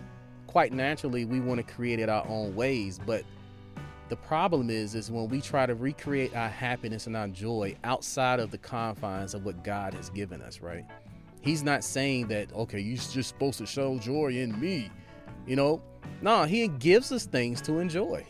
quite 0.47 0.71
naturally 0.73 1.25
we 1.25 1.41
want 1.41 1.67
to 1.67 1.75
create 1.75 1.99
it 1.99 2.11
our 2.11 2.27
own 2.29 2.55
ways, 2.55 3.01
but 3.05 3.25
the 4.11 4.17
problem 4.17 4.69
is 4.69 4.95
is 4.95 5.11
when 5.11 5.29
we 5.29 5.41
try 5.41 5.65
to 5.65 5.75
recreate 5.75 6.37
our 6.37 6.49
happiness 6.49 7.07
and 7.07 7.17
our 7.17 7.29
joy 7.29 7.75
outside 7.85 8.39
of 8.39 8.51
the 8.51 8.59
confines 8.59 9.33
of 9.33 9.47
what 9.47 9.65
God 9.65 9.95
has 9.95 10.11
given 10.11 10.43
us, 10.43 10.61
right? 10.61 10.85
He's 11.41 11.63
not 11.63 11.83
saying 11.83 12.29
that 12.29 12.53
okay, 12.53 12.81
you're 12.81 12.99
just 12.99 13.31
supposed 13.31 13.57
to 13.59 13.67
show 13.67 13.99
joy 13.99 14.35
in 14.35 14.61
me. 14.61 14.91
You 15.47 15.57
know, 15.57 15.83
no, 16.21 16.45
he 16.45 16.69
gives 16.69 17.13
us 17.13 17.25
things 17.25 17.63
to 17.63 17.79
enjoy. 17.79 18.27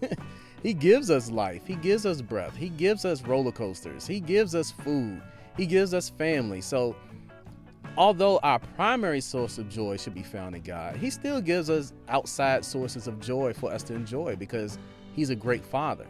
he 0.64 0.74
gives 0.74 1.12
us 1.12 1.30
life. 1.30 1.64
He 1.64 1.76
gives 1.76 2.06
us 2.06 2.20
breath. 2.20 2.56
He 2.56 2.70
gives 2.70 3.04
us 3.04 3.22
roller 3.22 3.52
coasters. 3.52 4.04
He 4.04 4.18
gives 4.18 4.56
us 4.56 4.72
food. 4.72 5.22
He 5.56 5.66
gives 5.66 5.94
us 5.94 6.08
family. 6.08 6.60
So 6.60 6.96
although 8.00 8.38
our 8.38 8.58
primary 8.58 9.20
source 9.20 9.58
of 9.58 9.68
joy 9.68 9.94
should 9.94 10.14
be 10.14 10.22
found 10.22 10.56
in 10.56 10.62
God, 10.62 10.96
He 10.96 11.10
still 11.10 11.38
gives 11.38 11.68
us 11.68 11.92
outside 12.08 12.64
sources 12.64 13.06
of 13.06 13.20
joy 13.20 13.52
for 13.52 13.70
us 13.70 13.82
to 13.84 13.94
enjoy 13.94 14.36
because 14.36 14.78
He's 15.12 15.28
a 15.28 15.36
great 15.36 15.62
Father. 15.62 16.06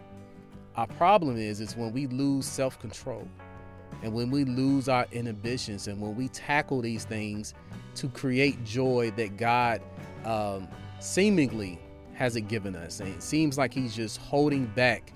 Our 0.77 0.87
problem 0.87 1.37
is 1.37 1.61
is 1.61 1.77
when 1.77 1.93
we 1.93 2.07
lose 2.07 2.47
self-control 2.47 3.27
and 4.05 4.15
when 4.15 4.31
we 4.31 4.45
lose 4.45 4.89
our 4.89 5.05
inhibitions 5.11 5.89
and 5.89 6.01
when 6.01 6.15
we 6.15 6.29
tackle 6.29 6.81
these 6.81 7.05
things 7.05 7.55
to 7.97 8.09
create 8.09 8.65
joy 8.65 9.11
that 9.17 9.37
God 9.37 9.83
um, 10.25 10.69
seemingly 11.01 11.81
hasn't 12.15 12.47
given 12.47 12.77
us, 12.77 13.01
and 13.01 13.09
it 13.09 13.21
seems 13.21 13.59
like 13.59 13.75
He's 13.75 13.97
just 13.97 14.19
holding 14.19 14.67
back 14.67 15.13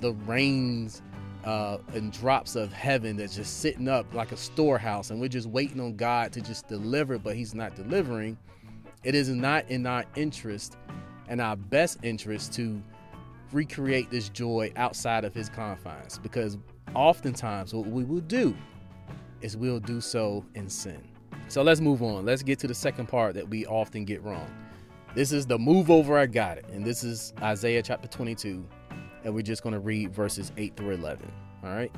the 0.00 0.14
rains 0.26 1.02
uh, 1.44 1.78
and 1.92 2.12
drops 2.12 2.56
of 2.56 2.72
heaven 2.72 3.16
that's 3.16 3.36
just 3.36 3.60
sitting 3.60 3.88
up 3.88 4.12
like 4.14 4.32
a 4.32 4.36
storehouse, 4.36 5.10
and 5.10 5.20
we're 5.20 5.28
just 5.28 5.48
waiting 5.48 5.80
on 5.80 5.96
God 5.96 6.32
to 6.32 6.40
just 6.40 6.68
deliver, 6.68 7.18
but 7.18 7.36
He's 7.36 7.54
not 7.54 7.74
delivering. 7.76 8.38
It 9.02 9.14
is 9.14 9.28
not 9.28 9.68
in 9.68 9.86
our 9.86 10.04
interest 10.16 10.78
and 11.28 11.40
our 11.40 11.56
best 11.56 11.98
interest 12.02 12.52
to 12.54 12.82
recreate 13.52 14.10
this 14.10 14.28
joy 14.28 14.72
outside 14.76 15.24
of 15.24 15.34
his 15.34 15.48
confines 15.48 16.18
because 16.18 16.58
oftentimes 16.94 17.72
what 17.72 17.86
we 17.86 18.04
will 18.04 18.20
do 18.20 18.54
is 19.40 19.56
we'll 19.56 19.80
do 19.80 20.00
so 20.00 20.44
in 20.54 20.68
sin. 20.68 21.02
So 21.48 21.62
let's 21.62 21.80
move 21.80 22.02
on. 22.02 22.24
Let's 22.24 22.42
get 22.42 22.58
to 22.60 22.66
the 22.66 22.74
second 22.74 23.06
part 23.06 23.34
that 23.34 23.48
we 23.48 23.66
often 23.66 24.04
get 24.04 24.22
wrong. 24.22 24.50
This 25.14 25.30
is 25.30 25.46
the 25.46 25.58
move 25.58 25.90
over, 25.90 26.18
I 26.18 26.26
got 26.26 26.58
it. 26.58 26.66
And 26.72 26.84
this 26.84 27.04
is 27.04 27.32
Isaiah 27.40 27.82
chapter 27.82 28.08
22. 28.08 28.66
And 29.24 29.34
we're 29.34 29.42
just 29.42 29.62
going 29.62 29.72
to 29.72 29.80
read 29.80 30.12
verses 30.12 30.52
8 30.56 30.76
through 30.76 30.90
11. 30.90 31.30
All 31.64 31.70
right. 31.70 31.92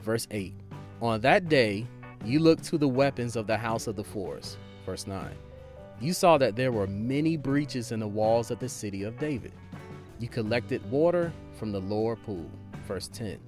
Verse 0.00 0.26
8 0.30 0.54
On 1.00 1.20
that 1.20 1.48
day, 1.48 1.86
you 2.24 2.38
looked 2.38 2.64
to 2.64 2.78
the 2.78 2.88
weapons 2.88 3.36
of 3.36 3.46
the 3.46 3.56
house 3.56 3.86
of 3.86 3.96
the 3.96 4.04
forest. 4.04 4.56
Verse 4.86 5.06
9 5.06 5.34
You 6.00 6.12
saw 6.12 6.38
that 6.38 6.56
there 6.56 6.72
were 6.72 6.86
many 6.86 7.36
breaches 7.36 7.92
in 7.92 8.00
the 8.00 8.08
walls 8.08 8.50
of 8.50 8.58
the 8.60 8.68
city 8.68 9.02
of 9.02 9.18
David. 9.18 9.52
You 10.18 10.28
collected 10.28 10.88
water 10.90 11.32
from 11.58 11.72
the 11.72 11.80
lower 11.80 12.16
pool. 12.16 12.48
Verse 12.86 13.08
10 13.08 13.38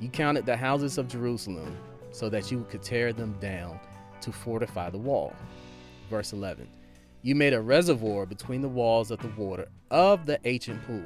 You 0.00 0.08
counted 0.08 0.46
the 0.46 0.56
houses 0.56 0.98
of 0.98 1.08
Jerusalem 1.08 1.76
so 2.12 2.28
that 2.28 2.50
you 2.50 2.66
could 2.70 2.82
tear 2.82 3.12
them 3.12 3.36
down 3.40 3.80
to 4.20 4.32
fortify 4.32 4.90
the 4.90 4.98
wall. 4.98 5.32
Verse 6.10 6.32
11 6.32 6.68
You 7.22 7.34
made 7.34 7.54
a 7.54 7.60
reservoir 7.60 8.26
between 8.26 8.60
the 8.60 8.68
walls 8.68 9.10
of 9.10 9.20
the 9.20 9.28
water 9.36 9.68
of 9.90 10.26
the 10.26 10.38
ancient 10.44 10.82
pool, 10.86 11.04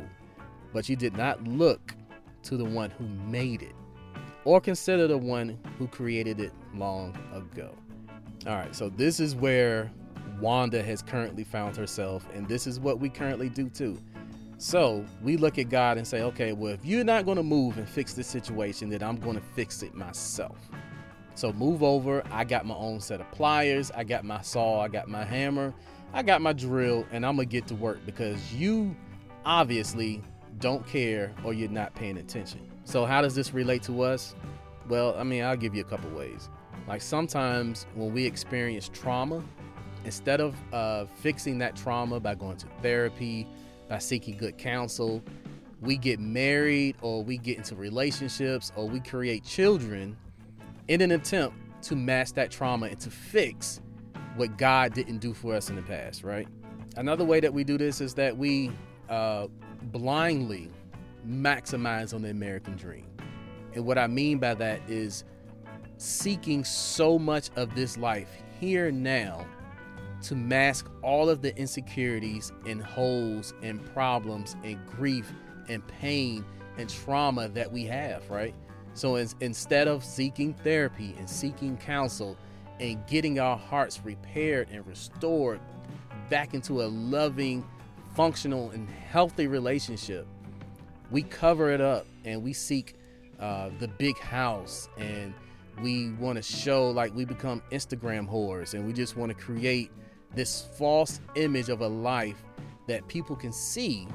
but 0.73 0.89
you 0.89 0.97
did 0.97 1.17
not 1.17 1.43
look 1.45 1.95
to 2.45 2.57
the 2.57 2.65
one 2.65 2.91
who 2.91 3.07
made 3.31 3.63
it 3.63 3.75
or 4.45 4.61
consider 4.61 5.07
the 5.07 5.19
one 5.19 5.59
who 5.79 5.87
created 5.87 6.41
it 6.41 6.53
long 6.75 7.17
ago. 7.35 7.75
All 8.47 8.55
right, 8.55 8.75
so 8.75 8.89
this 8.89 9.21
is 9.21 9.35
where 9.35 9.91
Wanda 10.41 10.83
has 10.83 11.03
currently 11.03 11.45
found 11.45 11.77
herself, 11.77 12.27
and 12.35 12.49
this 12.49 12.67
is 12.67 12.81
what 12.81 13.01
we 13.01 13.09
currently 13.09 13.49
do 13.49 13.69
too. 13.69 13.99
So 14.57 15.05
we 15.23 15.37
look 15.37 15.59
at 15.59 15.69
God 15.69 15.99
and 15.99 16.07
say, 16.07 16.23
okay, 16.23 16.53
well, 16.53 16.73
if 16.73 16.85
you're 16.85 17.05
not 17.05 17.25
going 17.25 17.37
to 17.37 17.43
move 17.43 17.79
and 17.79 17.89
fix 17.89 18.15
this 18.15 18.27
situation, 18.27 18.89
then 18.89 19.03
I'm 19.03 19.17
going 19.17 19.37
to 19.37 19.43
fix 19.55 19.83
it 19.83 19.95
myself. 19.95 20.59
So 21.35 21.53
move 21.53 21.83
over. 21.85 22.25
I 22.33 22.45
got 22.45 22.67
my 22.67 22.75
own 22.75 23.01
set 23.01 23.21
of 23.21 23.31
pliers. 23.31 23.93
I 23.95 24.03
got 24.03 24.25
my 24.25 24.41
saw. 24.43 24.81
I 24.81 24.89
got 24.89 25.09
my 25.09 25.25
hammer. 25.25 25.73
I 26.13 26.23
got 26.23 26.43
my 26.43 26.53
drill, 26.53 27.07
and 27.13 27.25
I'm 27.25 27.37
going 27.37 27.49
to 27.49 27.53
get 27.53 27.69
to 27.69 27.77
work 27.77 28.01
because 28.05 28.53
you 28.53 28.97
obviously 29.45 30.23
don't 30.59 30.87
care 30.87 31.35
or 31.45 31.53
you're 31.53 31.71
not 31.71 31.95
paying 31.95 32.19
attention. 32.19 32.61
So, 32.85 33.05
how 33.05 33.23
does 33.23 33.35
this 33.35 33.53
relate 33.53 33.83
to 33.85 34.03
us? 34.03 34.35
Well, 34.89 35.15
I 35.19 35.23
mean, 35.23 35.45
I'll 35.45 35.57
give 35.57 35.75
you 35.75 35.83
a 35.83 35.85
couple 35.85 36.11
ways. 36.11 36.49
Like 36.87 37.03
sometimes 37.03 37.87
when 37.95 38.13
we 38.15 38.25
experience 38.25 38.89
trauma, 38.89 39.45
instead 40.05 40.41
of 40.41 40.55
uh, 40.73 41.05
fixing 41.17 41.59
that 41.59 41.77
trauma 41.77 42.19
by 42.19 42.35
going 42.35 42.57
to 42.59 42.67
therapy, 42.81 43.47
by 43.89 43.99
seeking 43.99 44.37
good 44.39 44.57
counsel, 44.57 45.23
we 45.81 45.97
get 45.97 46.19
married 46.19 46.97
or 47.03 47.23
we 47.23 47.37
get 47.37 47.59
into 47.59 47.77
relationships 47.77 48.73
or 48.75 48.89
we 48.89 49.01
create 49.01 49.45
children 49.45 50.17
in 50.89 51.03
an 51.03 51.13
attempt 51.13 51.57
to 51.83 51.95
mask 51.95 52.35
that 52.35 52.51
trauma 52.51 52.87
and 52.87 52.99
to 53.01 53.11
fix 53.11 53.81
what 54.37 54.57
God 54.57 54.95
didn't 54.95 55.19
do 55.19 55.35
for 55.35 55.55
us 55.55 55.69
in 55.69 55.77
the 55.77 55.83
past, 55.83 56.25
right? 56.25 56.49
Another 56.97 57.25
way 57.25 57.41
that 57.41 57.53
we 57.53 57.65
do 57.65 57.77
this 57.77 58.01
is 58.01 58.15
that 58.15 58.37
we 58.37 58.73
uh, 59.09 59.47
blindly 59.85 60.71
maximize 61.27 62.15
on 62.15 62.23
the 62.23 62.31
American 62.31 62.77
dream. 62.77 63.07
And 63.75 63.85
what 63.85 63.99
I 63.99 64.07
mean 64.07 64.39
by 64.39 64.55
that 64.55 64.81
is 64.89 65.25
seeking 65.99 66.65
so 66.65 67.19
much 67.19 67.51
of 67.57 67.75
this 67.75 67.99
life 67.99 68.31
here 68.61 68.91
now 68.91 69.47
to 70.23 70.35
mask 70.35 70.91
all 71.03 71.29
of 71.29 71.43
the 71.43 71.57
insecurities 71.57 72.53
and 72.67 72.83
holes 72.83 73.55
and 73.63 73.85
problems 73.93 74.57
and 74.65 74.85
grief 74.87 75.33
and 75.69 75.87
pain 75.87 76.45
and 76.77 76.89
trauma 76.89 77.49
that 77.49 77.71
we 77.71 77.85
have, 77.85 78.29
right? 78.31 78.55
So 78.95 79.17
instead 79.17 79.87
of 79.87 80.05
seeking 80.05 80.55
therapy 80.55 81.15
and 81.19 81.29
seeking 81.29 81.77
counsel 81.77 82.37
and 82.81 83.05
getting 83.07 83.39
our 83.39 83.57
hearts 83.57 84.01
repaired 84.05 84.69
and 84.71 84.85
restored 84.87 85.61
back 86.31 86.55
into 86.55 86.83
a 86.83 86.87
loving, 86.87 87.65
functional, 88.19 88.71
and 88.71 88.91
healthy 88.91 89.47
relationship, 89.47 90.27
we 91.13 91.23
cover 91.23 91.71
it 91.71 91.81
up 91.81 92.05
and 92.25 92.43
we 92.43 92.53
seek 92.53 92.97
uh, 93.39 93.71
the 93.79 93.87
big 93.87 94.19
house 94.19 94.89
and 94.99 95.33
we 95.81 96.11
want 96.15 96.35
to 96.35 96.43
show 96.43 96.91
like 96.91 97.15
we 97.15 97.25
become 97.25 97.63
Instagram 97.71 98.29
whores 98.29 98.75
and 98.75 98.85
we 98.85 98.93
just 98.93 99.17
want 99.17 99.31
to 99.31 99.39
create 99.39 99.93
this 100.35 100.67
false 100.77 101.21
image 101.37 101.69
of 101.69 101.81
a 101.81 101.87
life 101.87 102.43
that 102.89 103.07
people 103.07 103.37
can 103.37 103.53
see, 103.53 104.09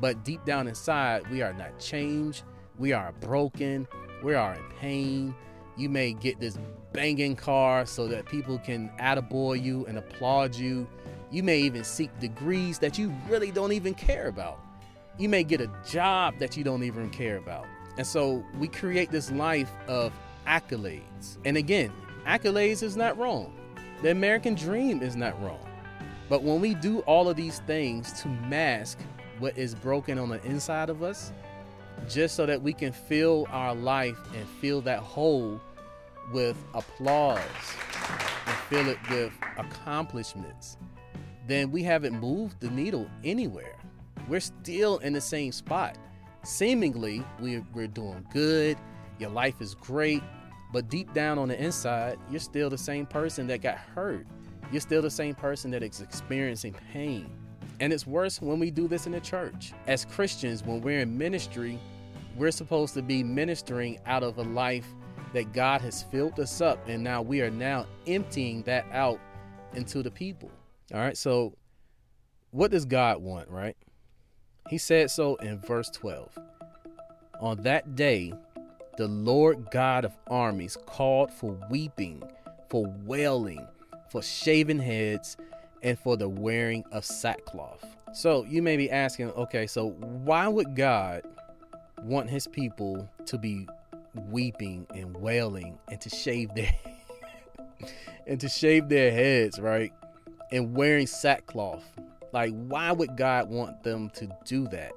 but 0.00 0.24
deep 0.24 0.42
down 0.46 0.66
inside, 0.66 1.30
we 1.30 1.42
are 1.42 1.52
not 1.52 1.78
changed. 1.78 2.44
We 2.78 2.94
are 2.94 3.12
broken. 3.20 3.86
We 4.22 4.32
are 4.32 4.54
in 4.54 4.64
pain. 4.80 5.34
You 5.76 5.90
may 5.90 6.14
get 6.14 6.40
this 6.40 6.56
banging 6.94 7.36
car 7.36 7.84
so 7.84 8.08
that 8.08 8.24
people 8.24 8.58
can 8.58 8.90
attaboy 8.98 9.62
you 9.62 9.84
and 9.84 9.98
applaud 9.98 10.54
you. 10.56 10.88
You 11.32 11.42
may 11.42 11.58
even 11.58 11.82
seek 11.82 12.16
degrees 12.20 12.78
that 12.78 12.98
you 12.98 13.12
really 13.28 13.50
don't 13.50 13.72
even 13.72 13.94
care 13.94 14.28
about 14.28 14.60
you 15.18 15.28
may 15.28 15.44
get 15.44 15.60
a 15.60 15.70
job 15.88 16.38
that 16.38 16.56
you 16.56 16.64
don't 16.64 16.82
even 16.82 17.10
care 17.10 17.36
about. 17.36 17.66
And 17.98 18.06
so 18.06 18.44
we 18.58 18.68
create 18.68 19.10
this 19.10 19.30
life 19.30 19.70
of 19.86 20.12
accolades. 20.46 21.36
And 21.44 21.56
again, 21.56 21.92
accolades 22.26 22.82
is 22.82 22.96
not 22.96 23.18
wrong. 23.18 23.52
The 24.02 24.10
American 24.10 24.54
dream 24.54 25.02
is 25.02 25.14
not 25.14 25.40
wrong. 25.42 25.64
But 26.28 26.42
when 26.42 26.60
we 26.60 26.74
do 26.74 27.00
all 27.00 27.28
of 27.28 27.36
these 27.36 27.60
things 27.60 28.12
to 28.22 28.28
mask 28.28 28.98
what 29.38 29.56
is 29.58 29.74
broken 29.74 30.18
on 30.18 30.30
the 30.30 30.42
inside 30.44 30.88
of 30.88 31.02
us, 31.02 31.32
just 32.08 32.34
so 32.34 32.46
that 32.46 32.62
we 32.62 32.72
can 32.72 32.92
fill 32.92 33.46
our 33.50 33.74
life 33.74 34.16
and 34.34 34.48
fill 34.60 34.80
that 34.82 35.00
hole 35.00 35.60
with 36.32 36.56
applause 36.74 37.38
and 38.46 38.56
fill 38.70 38.88
it 38.88 38.98
with 39.10 39.32
accomplishments, 39.58 40.78
then 41.46 41.70
we 41.70 41.82
haven't 41.82 42.18
moved 42.20 42.60
the 42.60 42.70
needle 42.70 43.08
anywhere 43.24 43.76
we're 44.28 44.40
still 44.40 44.98
in 44.98 45.12
the 45.12 45.20
same 45.20 45.52
spot. 45.52 45.98
Seemingly, 46.44 47.24
we're, 47.38 47.86
doing 47.86 48.26
good, 48.32 48.76
your 49.18 49.30
life 49.30 49.60
is 49.60 49.74
great, 49.74 50.22
but 50.72 50.88
deep 50.88 51.12
down 51.12 51.38
on 51.38 51.48
the 51.48 51.62
inside, 51.62 52.18
you're 52.30 52.40
still 52.40 52.70
the 52.70 52.78
same 52.78 53.06
person 53.06 53.46
that 53.48 53.62
got 53.62 53.76
hurt. 53.76 54.26
You're 54.70 54.80
still 54.80 55.02
the 55.02 55.10
same 55.10 55.34
person 55.34 55.70
that 55.72 55.82
is 55.82 56.00
experiencing 56.00 56.74
pain. 56.92 57.30
And 57.80 57.92
it's 57.92 58.06
worse 58.06 58.40
when 58.40 58.58
we 58.58 58.70
do 58.70 58.88
this 58.88 59.06
in 59.06 59.12
the 59.12 59.20
church. 59.20 59.72
As 59.86 60.04
Christians, 60.04 60.64
when 60.64 60.80
we're 60.80 61.00
in 61.00 61.16
ministry, 61.16 61.78
we're 62.36 62.50
supposed 62.50 62.94
to 62.94 63.02
be 63.02 63.22
ministering 63.22 63.98
out 64.06 64.22
of 64.22 64.38
a 64.38 64.42
life 64.42 64.86
that 65.34 65.52
God 65.52 65.80
has 65.82 66.02
filled 66.04 66.40
us 66.40 66.60
up, 66.60 66.88
and 66.88 67.02
now 67.02 67.22
we 67.22 67.40
are 67.42 67.50
now 67.50 67.86
emptying 68.06 68.62
that 68.62 68.86
out 68.92 69.20
into 69.74 70.02
the 70.02 70.10
people. 70.10 70.50
All 70.92 71.00
right, 71.00 71.16
so 71.16 71.56
what 72.50 72.70
does 72.70 72.84
God 72.84 73.22
want, 73.22 73.48
right? 73.48 73.76
He 74.68 74.76
said 74.76 75.10
so 75.10 75.36
in 75.36 75.58
verse 75.58 75.88
12. 75.90 76.38
On 77.40 77.56
that 77.62 77.94
day, 77.96 78.32
the 78.98 79.08
Lord 79.08 79.70
God 79.70 80.04
of 80.04 80.12
armies 80.28 80.76
called 80.84 81.32
for 81.32 81.58
weeping, 81.70 82.22
for 82.68 82.84
wailing, 83.04 83.66
for 84.10 84.20
shaven 84.20 84.78
heads, 84.78 85.38
and 85.82 85.98
for 85.98 86.18
the 86.18 86.28
wearing 86.28 86.84
of 86.92 87.06
sackcloth. 87.06 87.84
So 88.12 88.44
you 88.44 88.60
may 88.60 88.76
be 88.76 88.90
asking, 88.90 89.30
okay, 89.30 89.66
so 89.66 89.90
why 89.90 90.46
would 90.46 90.76
God 90.76 91.22
want 92.02 92.28
his 92.28 92.46
people 92.46 93.08
to 93.24 93.38
be 93.38 93.66
weeping 94.28 94.86
and 94.94 95.16
wailing 95.16 95.78
and 95.88 95.98
to 96.02 96.10
shave 96.10 96.54
their 96.54 96.72
and 98.26 98.38
to 98.40 98.48
shave 98.50 98.90
their 98.90 99.10
heads, 99.10 99.58
right? 99.58 99.90
And 100.52 100.76
wearing 100.76 101.06
sackcloth. 101.06 101.84
Like, 102.32 102.52
why 102.52 102.92
would 102.92 103.16
God 103.16 103.50
want 103.50 103.82
them 103.82 104.10
to 104.10 104.28
do 104.44 104.68
that? 104.68 104.92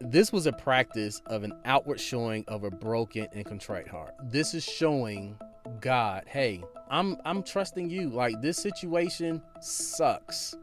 This 0.00 0.32
was 0.32 0.46
a 0.46 0.52
practice 0.52 1.20
of 1.26 1.44
an 1.44 1.54
outward 1.64 1.98
showing 1.98 2.44
of 2.46 2.64
a 2.64 2.70
broken 2.70 3.26
and 3.32 3.44
contrite 3.44 3.88
heart. 3.88 4.14
This 4.22 4.54
is 4.54 4.62
showing 4.62 5.38
God, 5.80 6.24
hey, 6.26 6.62
I'm 6.90 7.16
I'm 7.24 7.42
trusting 7.42 7.88
you. 7.88 8.10
Like 8.10 8.40
this 8.40 8.58
situation 8.58 9.42
sucks. 9.60 10.54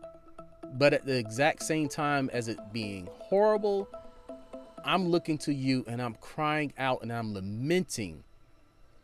But 0.74 0.94
at 0.94 1.06
the 1.06 1.18
exact 1.18 1.64
same 1.64 1.90
time 1.90 2.30
as 2.32 2.48
it 2.48 2.58
being 2.72 3.10
horrible, 3.20 3.90
I'm 4.86 5.10
looking 5.10 5.38
to 5.40 5.54
you 5.54 5.84
and 5.88 6.02
I'm 6.02 6.16
crying 6.16 6.72
out 6.78 7.02
and 7.02 7.12
I'm 7.12 7.34
lamenting 7.34 8.24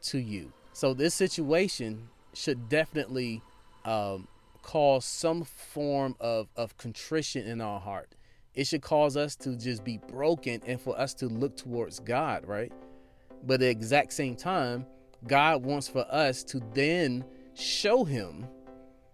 to 0.03 0.19
you. 0.19 0.53
So 0.73 0.93
this 0.93 1.13
situation 1.13 2.09
should 2.33 2.69
definitely 2.69 3.41
um, 3.83 4.27
cause 4.67 5.05
some 5.05 5.45
form 5.45 6.13
of, 6.19 6.49
of 6.57 6.77
contrition 6.77 7.47
in 7.47 7.61
our 7.61 7.79
heart. 7.79 8.15
It 8.53 8.67
should 8.67 8.81
cause 8.81 9.15
us 9.15 9.35
to 9.37 9.55
just 9.55 9.83
be 9.83 9.97
broken 9.97 10.61
and 10.65 10.79
for 10.79 10.99
us 10.99 11.13
to 11.15 11.27
look 11.27 11.55
towards 11.55 11.99
God, 11.99 12.45
right? 12.45 12.73
But 13.45 13.55
at 13.55 13.59
the 13.61 13.69
exact 13.69 14.11
same 14.11 14.35
time, 14.35 14.85
God 15.25 15.63
wants 15.63 15.87
for 15.87 16.05
us 16.11 16.43
to 16.45 16.61
then 16.73 17.23
show 17.53 18.03
Him 18.03 18.45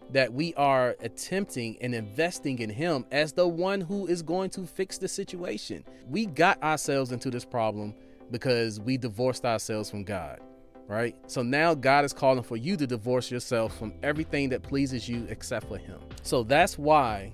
that 0.09 0.33
we 0.33 0.55
are 0.55 0.95
attempting 1.01 1.77
and 1.81 1.93
investing 1.93 2.59
in 2.59 2.69
him 2.69 3.05
as 3.11 3.33
the 3.33 3.47
one 3.47 3.81
who 3.81 4.05
is 4.05 4.21
going 4.21 4.49
to 4.51 4.65
fix 4.65 4.97
the 4.97 5.07
situation. 5.07 5.83
We 6.07 6.27
got 6.27 6.61
ourselves 6.61 7.11
into 7.11 7.31
this 7.31 7.45
problem 7.45 7.95
because 8.29 8.79
we 8.79 8.97
divorced 8.97 9.43
ourselves 9.43 9.89
from 9.89 10.03
God, 10.03 10.39
right? 10.87 11.15
So 11.27 11.41
now 11.41 11.73
God 11.73 12.05
is 12.05 12.13
calling 12.13 12.43
for 12.43 12.57
you 12.57 12.77
to 12.77 12.87
divorce 12.87 13.31
yourself 13.31 13.77
from 13.77 13.93
everything 14.03 14.49
that 14.49 14.63
pleases 14.63 15.07
you 15.07 15.25
except 15.29 15.67
for 15.67 15.77
him. 15.77 15.99
So 16.21 16.43
that's 16.43 16.77
why 16.77 17.33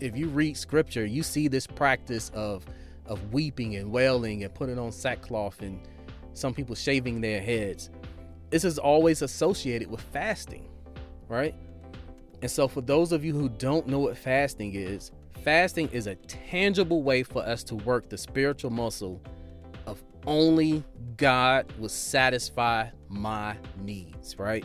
if 0.00 0.16
you 0.16 0.28
read 0.28 0.56
scripture, 0.56 1.04
you 1.04 1.22
see 1.22 1.48
this 1.48 1.66
practice 1.66 2.30
of 2.34 2.64
of 3.06 3.32
weeping 3.32 3.74
and 3.74 3.90
wailing 3.90 4.44
and 4.44 4.54
putting 4.54 4.78
on 4.78 4.92
sackcloth 4.92 5.62
and 5.62 5.80
some 6.32 6.54
people 6.54 6.76
shaving 6.76 7.20
their 7.20 7.40
heads. 7.40 7.90
This 8.50 8.64
is 8.64 8.78
always 8.78 9.22
associated 9.22 9.90
with 9.90 10.00
fasting, 10.00 10.68
right? 11.28 11.54
And 12.42 12.50
so, 12.50 12.68
for 12.68 12.80
those 12.80 13.12
of 13.12 13.24
you 13.24 13.34
who 13.34 13.48
don't 13.48 13.86
know 13.86 13.98
what 13.98 14.16
fasting 14.16 14.74
is, 14.74 15.10
fasting 15.44 15.88
is 15.92 16.06
a 16.06 16.14
tangible 16.14 17.02
way 17.02 17.22
for 17.22 17.42
us 17.42 17.62
to 17.64 17.74
work 17.74 18.08
the 18.08 18.16
spiritual 18.16 18.70
muscle 18.70 19.20
only 20.30 20.84
God 21.16 21.70
will 21.76 21.88
satisfy 21.88 22.88
my 23.08 23.56
needs, 23.82 24.38
right? 24.38 24.64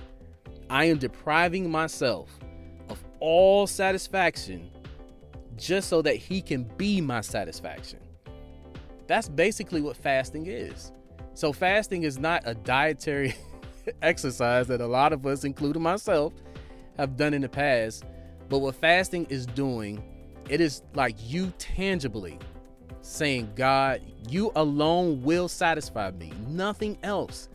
I 0.69 0.86
am 0.86 1.00
depriving 1.00 1.72
myself 1.72 2.29
of 2.88 3.03
all 3.19 3.65
satisfaction 3.65 4.69
just 5.57 5.89
so 5.89 6.03
that 6.03 6.17
He 6.17 6.41
can 6.41 6.65
be 6.77 7.01
my 7.01 7.22
satisfaction. 7.22 8.00
That's 9.07 9.27
basically 9.27 9.81
what 9.81 9.98
fasting 9.98 10.45
is. 10.45 10.91
So, 11.34 11.51
fasting 11.51 12.03
is 12.03 12.19
not 12.19 12.43
a 12.45 12.53
dietary 12.53 13.34
exercise 14.03 14.67
that 14.67 14.81
a 14.81 14.88
lot 14.88 15.13
of 15.13 15.25
us, 15.25 15.45
including 15.45 15.81
myself, 15.81 16.34
have 16.95 17.17
done 17.17 17.34
in 17.34 17.41
the 17.41 17.50
past. 17.50 18.03
But 18.50 18.60
what 18.60 18.75
fasting 18.75 19.25
is 19.31 19.48
doing, 19.48 20.03
it 20.48 20.62
is 20.62 20.84
like 20.93 21.15
you 21.19 21.51
tangibly 21.57 22.38
saying, 23.05 23.51
God, 23.55 24.01
you 24.27 24.51
alone 24.55 25.21
will 25.21 25.47
satisfy 25.47 26.12
me, 26.12 26.33
nothing 26.47 26.97
else. 27.03 27.50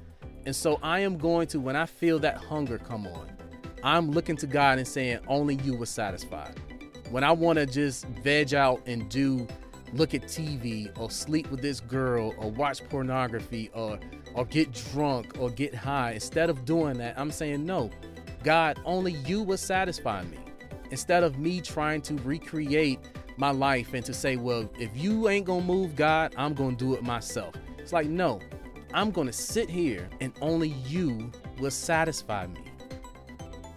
And 0.47 0.55
so 0.55 0.79
I 0.83 1.01
am 1.01 1.19
going 1.19 1.49
to, 1.49 1.61
when 1.61 1.77
I 1.77 1.87
feel 1.87 2.19
that 2.21 2.37
hunger 2.39 2.79
come 2.79 3.07
on, 3.07 3.29
I'm 3.83 4.11
looking 4.11 4.37
to 4.37 4.47
God 4.47 4.79
and 4.79 4.87
saying, 4.87 5.19
only 5.27 5.57
you 5.57 5.75
will 5.75 5.87
satisfy. 5.87 6.51
When 7.11 7.25
I 7.25 7.33
want 7.33 7.59
to 7.59 7.67
just 7.67 8.07
veg 8.07 8.55
out 8.55 8.81
and 8.87 9.09
do, 9.09 9.47
look 9.93 10.15
at 10.15 10.23
TV 10.23 10.97
or 10.99 11.11
sleep 11.11 11.51
with 11.51 11.61
this 11.61 11.81
girl 11.81 12.33
or 12.39 12.51
watch 12.51 12.89
pornography 12.89 13.71
or, 13.75 13.99
or 14.35 14.45
get 14.45 14.73
drunk 14.93 15.35
or 15.41 15.51
get 15.51 15.75
high, 15.75 16.13
instead 16.13 16.49
of 16.49 16.65
doing 16.65 16.97
that, 16.99 17.19
I'm 17.19 17.33
saying, 17.33 17.67
no, 17.67 17.91
God, 18.45 18.79
only 18.85 19.13
you 19.27 19.43
will 19.43 19.59
satisfy 19.59 20.23
me. 20.23 20.39
Instead 20.93 21.25
of 21.25 21.39
me 21.39 21.61
trying 21.61 22.03
to 22.03 22.15
recreate 22.19 23.01
my 23.41 23.51
life 23.51 23.95
and 23.95 24.05
to 24.05 24.15
say, 24.15 24.37
well, 24.37 24.71
if 24.79 24.97
you 24.97 25.29
ain't 25.29 25.47
gonna 25.47 25.65
move 25.65 25.97
God, 25.97 26.35
I'm 26.37 26.55
gonna 26.55 26.77
do 26.77 26.95
it 26.95 27.03
myself. 27.03 27.55
It's 27.79 27.93
like, 27.93 28.07
no, 28.07 28.41
I'm 28.95 29.11
gonna 29.11 29.33
sit 29.33 29.69
here 29.69 30.09
and 30.21 30.33
only 30.41 30.69
you 30.87 31.33
will 31.59 31.71
satisfy 31.71 32.47
me. 32.47 32.61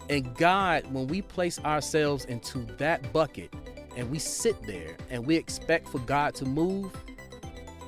And 0.10 0.36
God, 0.36 0.86
when 0.94 1.08
we 1.08 1.22
place 1.22 1.60
ourselves 1.60 2.26
into 2.26 2.60
that 2.78 3.12
bucket 3.14 3.54
and 3.96 4.12
we 4.12 4.20
sit 4.20 4.62
there 4.68 4.98
and 5.10 5.26
we 5.26 5.36
expect 5.36 5.88
for 5.88 6.00
God 6.00 6.36
to 6.36 6.46
move, 6.46 6.92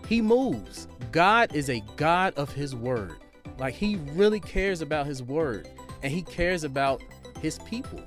He 0.08 0.22
moves. 0.22 0.88
God 1.12 1.54
is 1.56 1.70
a 1.70 1.84
God 1.98 2.34
of 2.36 2.52
His 2.52 2.76
word. 2.76 3.18
Like, 3.60 3.74
He 3.74 3.98
really 4.14 4.40
cares 4.40 4.82
about 4.82 5.06
His 5.06 5.22
word 5.22 5.68
and 6.06 6.14
he 6.14 6.22
cares 6.22 6.64
about 6.64 7.02
his 7.42 7.58
people. 7.60 8.00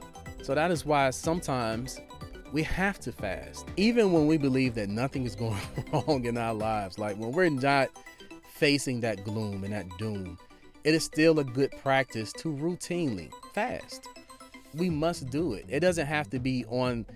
So 0.42 0.54
that 0.54 0.70
is 0.70 0.86
why 0.86 1.10
sometimes 1.10 2.00
we 2.52 2.62
have 2.62 2.98
to 3.00 3.12
fast, 3.12 3.66
even 3.76 4.12
when 4.12 4.26
we 4.26 4.38
believe 4.38 4.74
that 4.74 4.88
nothing 4.88 5.24
is 5.24 5.34
going 5.34 5.60
wrong 5.92 6.24
in 6.24 6.38
our 6.38 6.54
lives. 6.54 6.98
Like 6.98 7.16
when 7.16 7.32
we're 7.32 7.50
not 7.50 7.88
facing 8.54 9.00
that 9.00 9.24
gloom 9.24 9.64
and 9.64 9.72
that 9.72 9.86
doom, 9.98 10.38
it 10.84 10.94
is 10.94 11.04
still 11.04 11.38
a 11.38 11.44
good 11.44 11.70
practice 11.82 12.32
to 12.34 12.48
routinely 12.48 13.30
fast. 13.52 14.08
We 14.74 14.90
must 14.90 15.30
do 15.30 15.54
it. 15.54 15.66
It 15.68 15.80
doesn't 15.80 16.06
have 16.06 16.30
to 16.30 16.38
be 16.38 16.64
on 16.66 17.06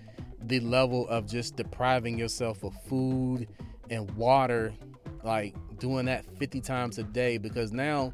the 0.45 0.59
level 0.59 1.07
of 1.07 1.27
just 1.27 1.55
depriving 1.55 2.17
yourself 2.17 2.63
of 2.63 2.73
food 2.83 3.47
and 3.89 4.09
water, 4.11 4.73
like 5.23 5.55
doing 5.79 6.05
that 6.05 6.25
50 6.37 6.61
times 6.61 6.97
a 6.97 7.03
day, 7.03 7.37
because 7.37 7.71
now 7.71 8.13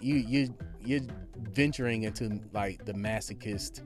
you 0.00 0.16
you 0.16 0.54
you 0.84 1.06
venturing 1.36 2.04
into 2.04 2.40
like 2.52 2.84
the 2.84 2.92
masochist 2.92 3.82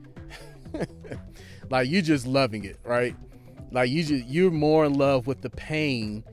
like 1.69 1.89
you're 1.89 2.01
just 2.01 2.25
loving 2.25 2.63
it 2.63 2.77
right? 2.83 3.15
Like 3.71 3.89
you 3.89 4.03
just 4.03 4.25
you're 4.25 4.51
more 4.51 4.85
in 4.85 4.93
love 4.93 5.27
with 5.27 5.41
the 5.41 5.49
pain 5.49 6.23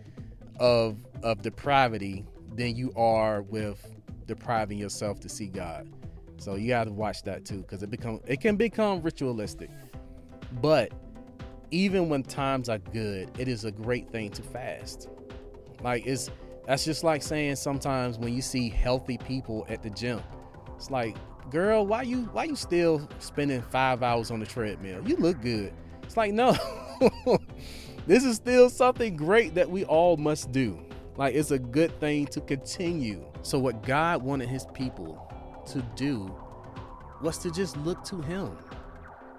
of 0.59 0.99
of 1.23 1.43
depravity 1.43 2.25
than 2.55 2.77
you 2.77 2.93
are 2.97 3.43
with 3.43 3.85
depriving 4.27 4.79
yourself 4.79 5.21
to 5.21 5.29
see 5.29 5.47
god. 5.47 5.89
So 6.39 6.55
you 6.55 6.69
got 6.69 6.85
to 6.85 6.93
watch 6.93 7.23
that 7.25 7.45
too 7.45 7.59
because 7.59 7.83
it 7.83 7.91
become 7.91 8.21
it 8.27 8.41
can 8.41 8.57
become 8.57 9.03
ritualistic. 9.03 9.71
But 10.61 10.93
even 11.71 12.09
when 12.09 12.23
times 12.23 12.69
are 12.69 12.79
good 12.79 13.31
it 13.39 13.49
is 13.49 13.65
a 13.65 13.71
great 13.71 14.11
thing 14.11 14.31
to 14.33 14.43
fast. 14.43 15.09
Like 15.83 16.07
it's 16.07 16.31
that's 16.67 16.85
just 16.85 17.05
like 17.05 17.23
saying 17.23 17.57
sometimes 17.57 18.19
when 18.19 18.35
you 18.35 18.43
see 18.43 18.69
healthy 18.69 19.19
people 19.19 19.67
at 19.69 19.83
the 19.83 19.91
gym 19.91 20.23
it's 20.81 20.91
like, 20.91 21.15
girl, 21.51 21.87
why 21.87 22.03
you 22.03 22.23
why 22.33 22.45
you 22.45 22.57
still 22.57 23.09
spending 23.19 23.63
five 23.63 24.03
hours 24.03 24.31
on 24.31 24.41
the 24.41 24.47
treadmill? 24.47 25.07
You 25.07 25.17
look 25.17 25.41
good. 25.41 25.73
It's 26.03 26.17
like, 26.17 26.33
no. 26.33 26.57
this 28.07 28.25
is 28.25 28.37
still 28.37 28.69
something 28.69 29.17
great 29.17 29.55
that 29.55 29.71
we 29.71 29.85
all 29.85 30.17
must 30.17 30.53
do. 30.53 30.79
Like 31.17 31.35
it's 31.35 31.51
a 31.51 31.59
good 31.59 31.99
thing 32.01 32.27
to 32.29 32.41
continue. 32.41 33.25
So 33.43 33.59
what 33.59 33.83
God 33.83 34.23
wanted 34.23 34.49
his 34.49 34.67
people 34.75 35.31
to 35.67 35.83
do 35.95 36.35
was 37.23 37.39
to 37.39 37.51
just 37.51 37.77
look 37.79 38.03
to 38.05 38.21
him. 38.23 38.57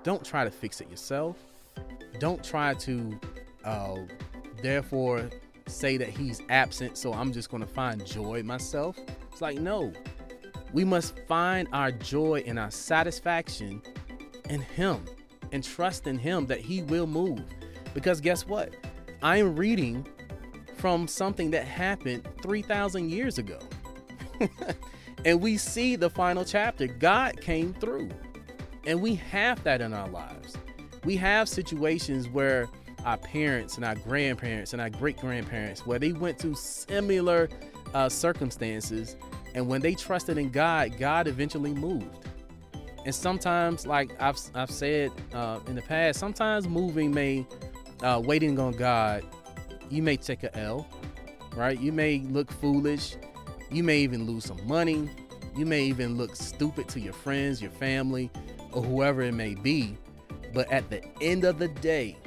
Don't 0.03 0.23
try 0.23 0.43
to 0.43 0.51
fix 0.51 0.81
it 0.81 0.89
yourself. 0.89 1.37
Don't 2.19 2.43
try 2.43 2.73
to 2.75 3.19
uh, 3.63 3.97
therefore 4.61 5.29
say 5.67 5.97
that 5.97 6.09
he's 6.09 6.41
absent, 6.49 6.97
so 6.97 7.13
I'm 7.13 7.31
just 7.31 7.49
to 7.63 7.65
find 7.65 8.05
joy 8.05 8.43
myself. 8.43 8.97
It's 9.31 9.41
like, 9.41 9.57
no, 9.57 9.93
we 10.73 10.83
must 10.83 11.17
find 11.27 11.67
our 11.73 11.91
joy 11.91 12.43
and 12.45 12.57
our 12.57 12.71
satisfaction 12.71 13.81
in 14.49 14.61
Him 14.61 15.03
and 15.51 15.63
trust 15.63 16.07
in 16.07 16.17
Him 16.17 16.45
that 16.47 16.59
He 16.59 16.83
will 16.83 17.07
move. 17.07 17.43
Because 17.93 18.21
guess 18.21 18.47
what? 18.47 18.75
I 19.21 19.37
am 19.37 19.55
reading 19.55 20.07
from 20.77 21.07
something 21.07 21.51
that 21.51 21.65
happened 21.65 22.27
3,000 22.41 23.09
years 23.09 23.37
ago. 23.37 23.59
and 25.25 25.41
we 25.41 25.57
see 25.57 25.95
the 25.95 26.09
final 26.09 26.43
chapter. 26.43 26.87
God 26.87 27.39
came 27.41 27.73
through. 27.73 28.09
And 28.87 29.01
we 29.01 29.15
have 29.15 29.63
that 29.63 29.81
in 29.81 29.93
our 29.93 30.07
lives. 30.07 30.57
We 31.03 31.15
have 31.17 31.47
situations 31.47 32.27
where 32.27 32.67
our 33.05 33.17
parents 33.17 33.75
and 33.75 33.85
our 33.85 33.95
grandparents 33.95 34.73
and 34.73 34.81
our 34.81 34.89
great 34.89 35.17
grandparents, 35.17 35.85
where 35.85 35.99
they 35.99 36.13
went 36.13 36.39
through 36.39 36.55
similar 36.55 37.49
uh, 37.93 38.09
circumstances 38.09 39.17
and 39.53 39.67
when 39.67 39.81
they 39.81 39.95
trusted 39.95 40.37
in 40.37 40.49
God, 40.49 40.97
God 40.97 41.27
eventually 41.27 41.73
moved. 41.73 42.27
And 43.05 43.13
sometimes, 43.13 43.87
like 43.87 44.11
I've, 44.21 44.37
I've 44.53 44.69
said 44.69 45.11
uh, 45.33 45.59
in 45.67 45.75
the 45.75 45.81
past, 45.81 46.19
sometimes 46.19 46.67
moving 46.67 47.13
may, 47.13 47.45
uh, 48.03 48.21
waiting 48.23 48.59
on 48.59 48.73
God, 48.73 49.23
you 49.89 50.03
may 50.03 50.17
take 50.17 50.43
a 50.43 50.55
L, 50.57 50.87
right? 51.55 51.79
You 51.79 51.91
may 51.91 52.19
look 52.19 52.51
foolish. 52.51 53.15
You 53.71 53.83
may 53.83 53.99
even 53.99 54.25
lose 54.25 54.45
some 54.45 54.65
money. 54.67 55.09
You 55.57 55.65
may 55.65 55.83
even 55.83 56.15
look 56.15 56.35
stupid 56.35 56.87
to 56.89 56.99
your 56.99 57.13
friends, 57.13 57.61
your 57.61 57.71
family, 57.71 58.29
or 58.71 58.83
whoever 58.83 59.21
it 59.21 59.33
may 59.33 59.55
be. 59.55 59.97
But 60.53 60.71
at 60.71 60.89
the 60.89 61.03
end 61.21 61.43
of 61.43 61.57
the 61.57 61.67
day, 61.67 62.17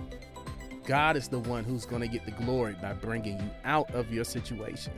God 0.85 1.17
is 1.17 1.29
the 1.29 1.39
one 1.39 1.65
who's 1.65 1.87
going 1.87 2.03
to 2.03 2.09
get 2.09 2.25
the 2.27 2.33
glory 2.33 2.77
by 2.83 2.93
bringing 2.93 3.39
you 3.39 3.51
out 3.65 3.95
of 3.95 4.13
your 4.13 4.25
situation 4.25 4.93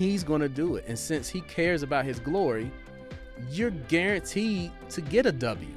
he's 0.00 0.24
going 0.24 0.40
to 0.40 0.48
do 0.48 0.76
it. 0.76 0.84
And 0.88 0.98
since 0.98 1.28
he 1.28 1.42
cares 1.42 1.82
about 1.82 2.06
his 2.06 2.18
glory, 2.18 2.70
you're 3.50 3.70
guaranteed 3.70 4.72
to 4.88 5.02
get 5.02 5.26
a 5.26 5.32
W. 5.32 5.68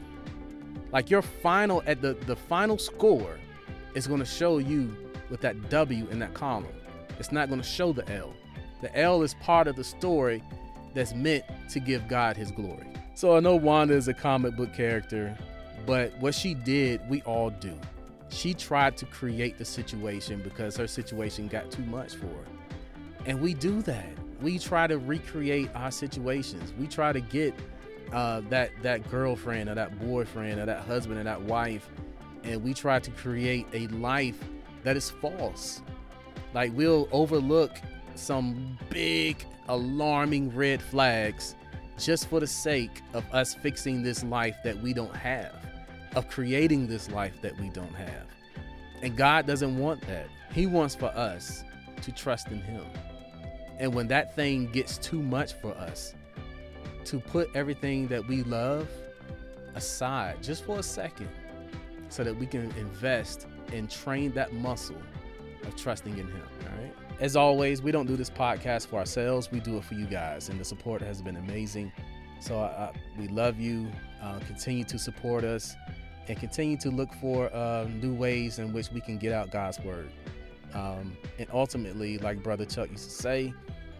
Like 0.93 1.09
your 1.09 1.21
final 1.21 1.83
at 1.85 2.01
the 2.01 2.13
the 2.25 2.35
final 2.35 2.77
score 2.77 3.37
is 3.95 4.07
going 4.07 4.21
to 4.21 4.25
show 4.25 4.59
you 4.59 4.95
with 5.29 5.41
that 5.41 5.69
W 5.69 6.07
in 6.09 6.19
that 6.19 6.33
column. 6.33 6.67
It's 7.19 7.33
not 7.33 7.49
going 7.49 7.61
to 7.61 7.67
show 7.67 7.91
the 7.91 8.09
L. 8.09 8.33
The 8.81 8.97
L 8.97 9.23
is 9.23 9.33
part 9.35 9.67
of 9.67 9.75
the 9.75 9.83
story 9.83 10.41
that's 10.93 11.13
meant 11.13 11.43
to 11.71 11.79
give 11.81 12.07
God 12.07 12.37
his 12.37 12.49
glory. 12.49 12.87
So 13.15 13.35
I 13.35 13.41
know 13.41 13.55
Wanda 13.55 13.93
is 13.93 14.07
a 14.07 14.13
comic 14.13 14.55
book 14.55 14.73
character, 14.73 15.37
but 15.85 16.17
what 16.19 16.33
she 16.33 16.53
did, 16.53 17.01
we 17.09 17.21
all 17.23 17.49
do. 17.49 17.77
She 18.29 18.53
tried 18.53 18.95
to 18.97 19.05
create 19.05 19.57
the 19.57 19.65
situation 19.65 20.41
because 20.43 20.77
her 20.77 20.87
situation 20.87 21.47
got 21.49 21.71
too 21.71 21.83
much 21.83 22.15
for 22.15 22.27
her. 22.27 22.45
And 23.25 23.41
we 23.41 23.53
do 23.53 23.81
that. 23.83 24.09
We 24.41 24.59
try 24.59 24.87
to 24.87 24.97
recreate 24.97 25.69
our 25.75 25.91
situations. 25.91 26.73
We 26.77 26.87
try 26.87 27.13
to 27.13 27.21
get 27.21 27.53
uh, 28.11 28.41
that 28.49 28.71
that 28.81 29.09
girlfriend 29.09 29.69
or 29.69 29.75
that 29.75 29.99
boyfriend 29.99 30.59
or 30.59 30.65
that 30.65 30.81
husband 30.85 31.19
or 31.19 31.23
that 31.23 31.41
wife, 31.41 31.89
and 32.43 32.61
we 32.63 32.73
try 32.73 32.99
to 32.99 33.11
create 33.11 33.65
a 33.73 33.87
life 33.87 34.37
that 34.83 34.97
is 34.97 35.09
false. 35.09 35.81
Like 36.53 36.71
we'll 36.75 37.07
overlook 37.11 37.71
some 38.15 38.77
big 38.89 39.43
alarming 39.67 40.53
red 40.55 40.81
flags 40.81 41.55
just 41.97 42.27
for 42.27 42.39
the 42.39 42.47
sake 42.47 43.01
of 43.13 43.23
us 43.33 43.53
fixing 43.53 44.03
this 44.03 44.23
life 44.23 44.57
that 44.63 44.79
we 44.81 44.93
don't 44.93 45.15
have, 45.15 45.55
of 46.15 46.27
creating 46.27 46.87
this 46.87 47.09
life 47.09 47.41
that 47.41 47.57
we 47.59 47.69
don't 47.69 47.93
have. 47.93 48.25
And 49.01 49.15
God 49.15 49.47
doesn't 49.47 49.77
want 49.77 50.01
that. 50.07 50.27
He 50.53 50.65
wants 50.67 50.95
for 50.95 51.07
us 51.07 51.63
to 52.01 52.11
trust 52.11 52.47
in 52.47 52.61
Him. 52.61 52.85
And 53.79 53.93
when 53.93 54.07
that 54.07 54.35
thing 54.35 54.71
gets 54.71 54.97
too 54.97 55.21
much 55.21 55.53
for 55.53 55.73
us, 55.73 56.13
to 57.05 57.19
put 57.19 57.49
everything 57.55 58.07
that 58.07 58.25
we 58.27 58.43
love 58.43 58.87
aside 59.75 60.41
just 60.41 60.63
for 60.63 60.79
a 60.79 60.83
second 60.83 61.29
so 62.09 62.23
that 62.23 62.35
we 62.35 62.45
can 62.45 62.71
invest 62.77 63.47
and 63.71 63.89
train 63.89 64.31
that 64.33 64.53
muscle 64.53 65.01
of 65.63 65.75
trusting 65.75 66.13
in 66.17 66.27
Him. 66.27 66.43
All 66.61 66.81
right. 66.81 66.93
As 67.19 67.35
always, 67.35 67.81
we 67.81 67.91
don't 67.91 68.05
do 68.05 68.15
this 68.15 68.29
podcast 68.29 68.87
for 68.87 68.97
ourselves, 68.97 69.51
we 69.51 69.59
do 69.59 69.77
it 69.77 69.83
for 69.83 69.95
you 69.95 70.05
guys, 70.05 70.49
and 70.49 70.59
the 70.59 70.65
support 70.65 71.01
has 71.01 71.21
been 71.21 71.37
amazing. 71.37 71.91
So 72.39 72.59
uh, 72.59 72.91
we 73.17 73.27
love 73.27 73.59
you. 73.59 73.89
Uh, 74.21 74.39
continue 74.47 74.83
to 74.85 74.99
support 74.99 75.43
us 75.43 75.75
and 76.27 76.37
continue 76.37 76.77
to 76.77 76.89
look 76.89 77.13
for 77.15 77.53
uh, 77.53 77.85
new 78.01 78.13
ways 78.13 78.59
in 78.59 78.73
which 78.73 78.91
we 78.91 79.01
can 79.01 79.17
get 79.17 79.33
out 79.33 79.51
God's 79.51 79.79
word. 79.79 80.11
Um, 80.73 81.15
and 81.37 81.47
ultimately, 81.53 82.17
like 82.17 82.41
Brother 82.41 82.65
Chuck 82.65 82.89
used 82.89 83.05
to 83.05 83.15
say, 83.15 83.53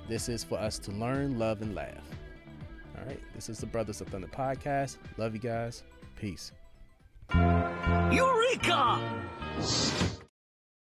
this 0.07 0.27
is 0.29 0.43
for 0.43 0.57
us 0.57 0.79
to 0.79 0.91
learn, 0.91 1.39
love, 1.39 1.61
and 1.61 1.75
laugh. 1.75 2.03
All 2.97 3.05
right. 3.05 3.19
This 3.35 3.49
is 3.49 3.59
the 3.59 3.65
Brothers 3.65 4.01
of 4.01 4.07
Thunder 4.07 4.27
podcast. 4.27 4.97
Love 5.17 5.33
you 5.33 5.39
guys. 5.39 5.83
Peace. 6.15 6.51
Eureka! 8.11 8.99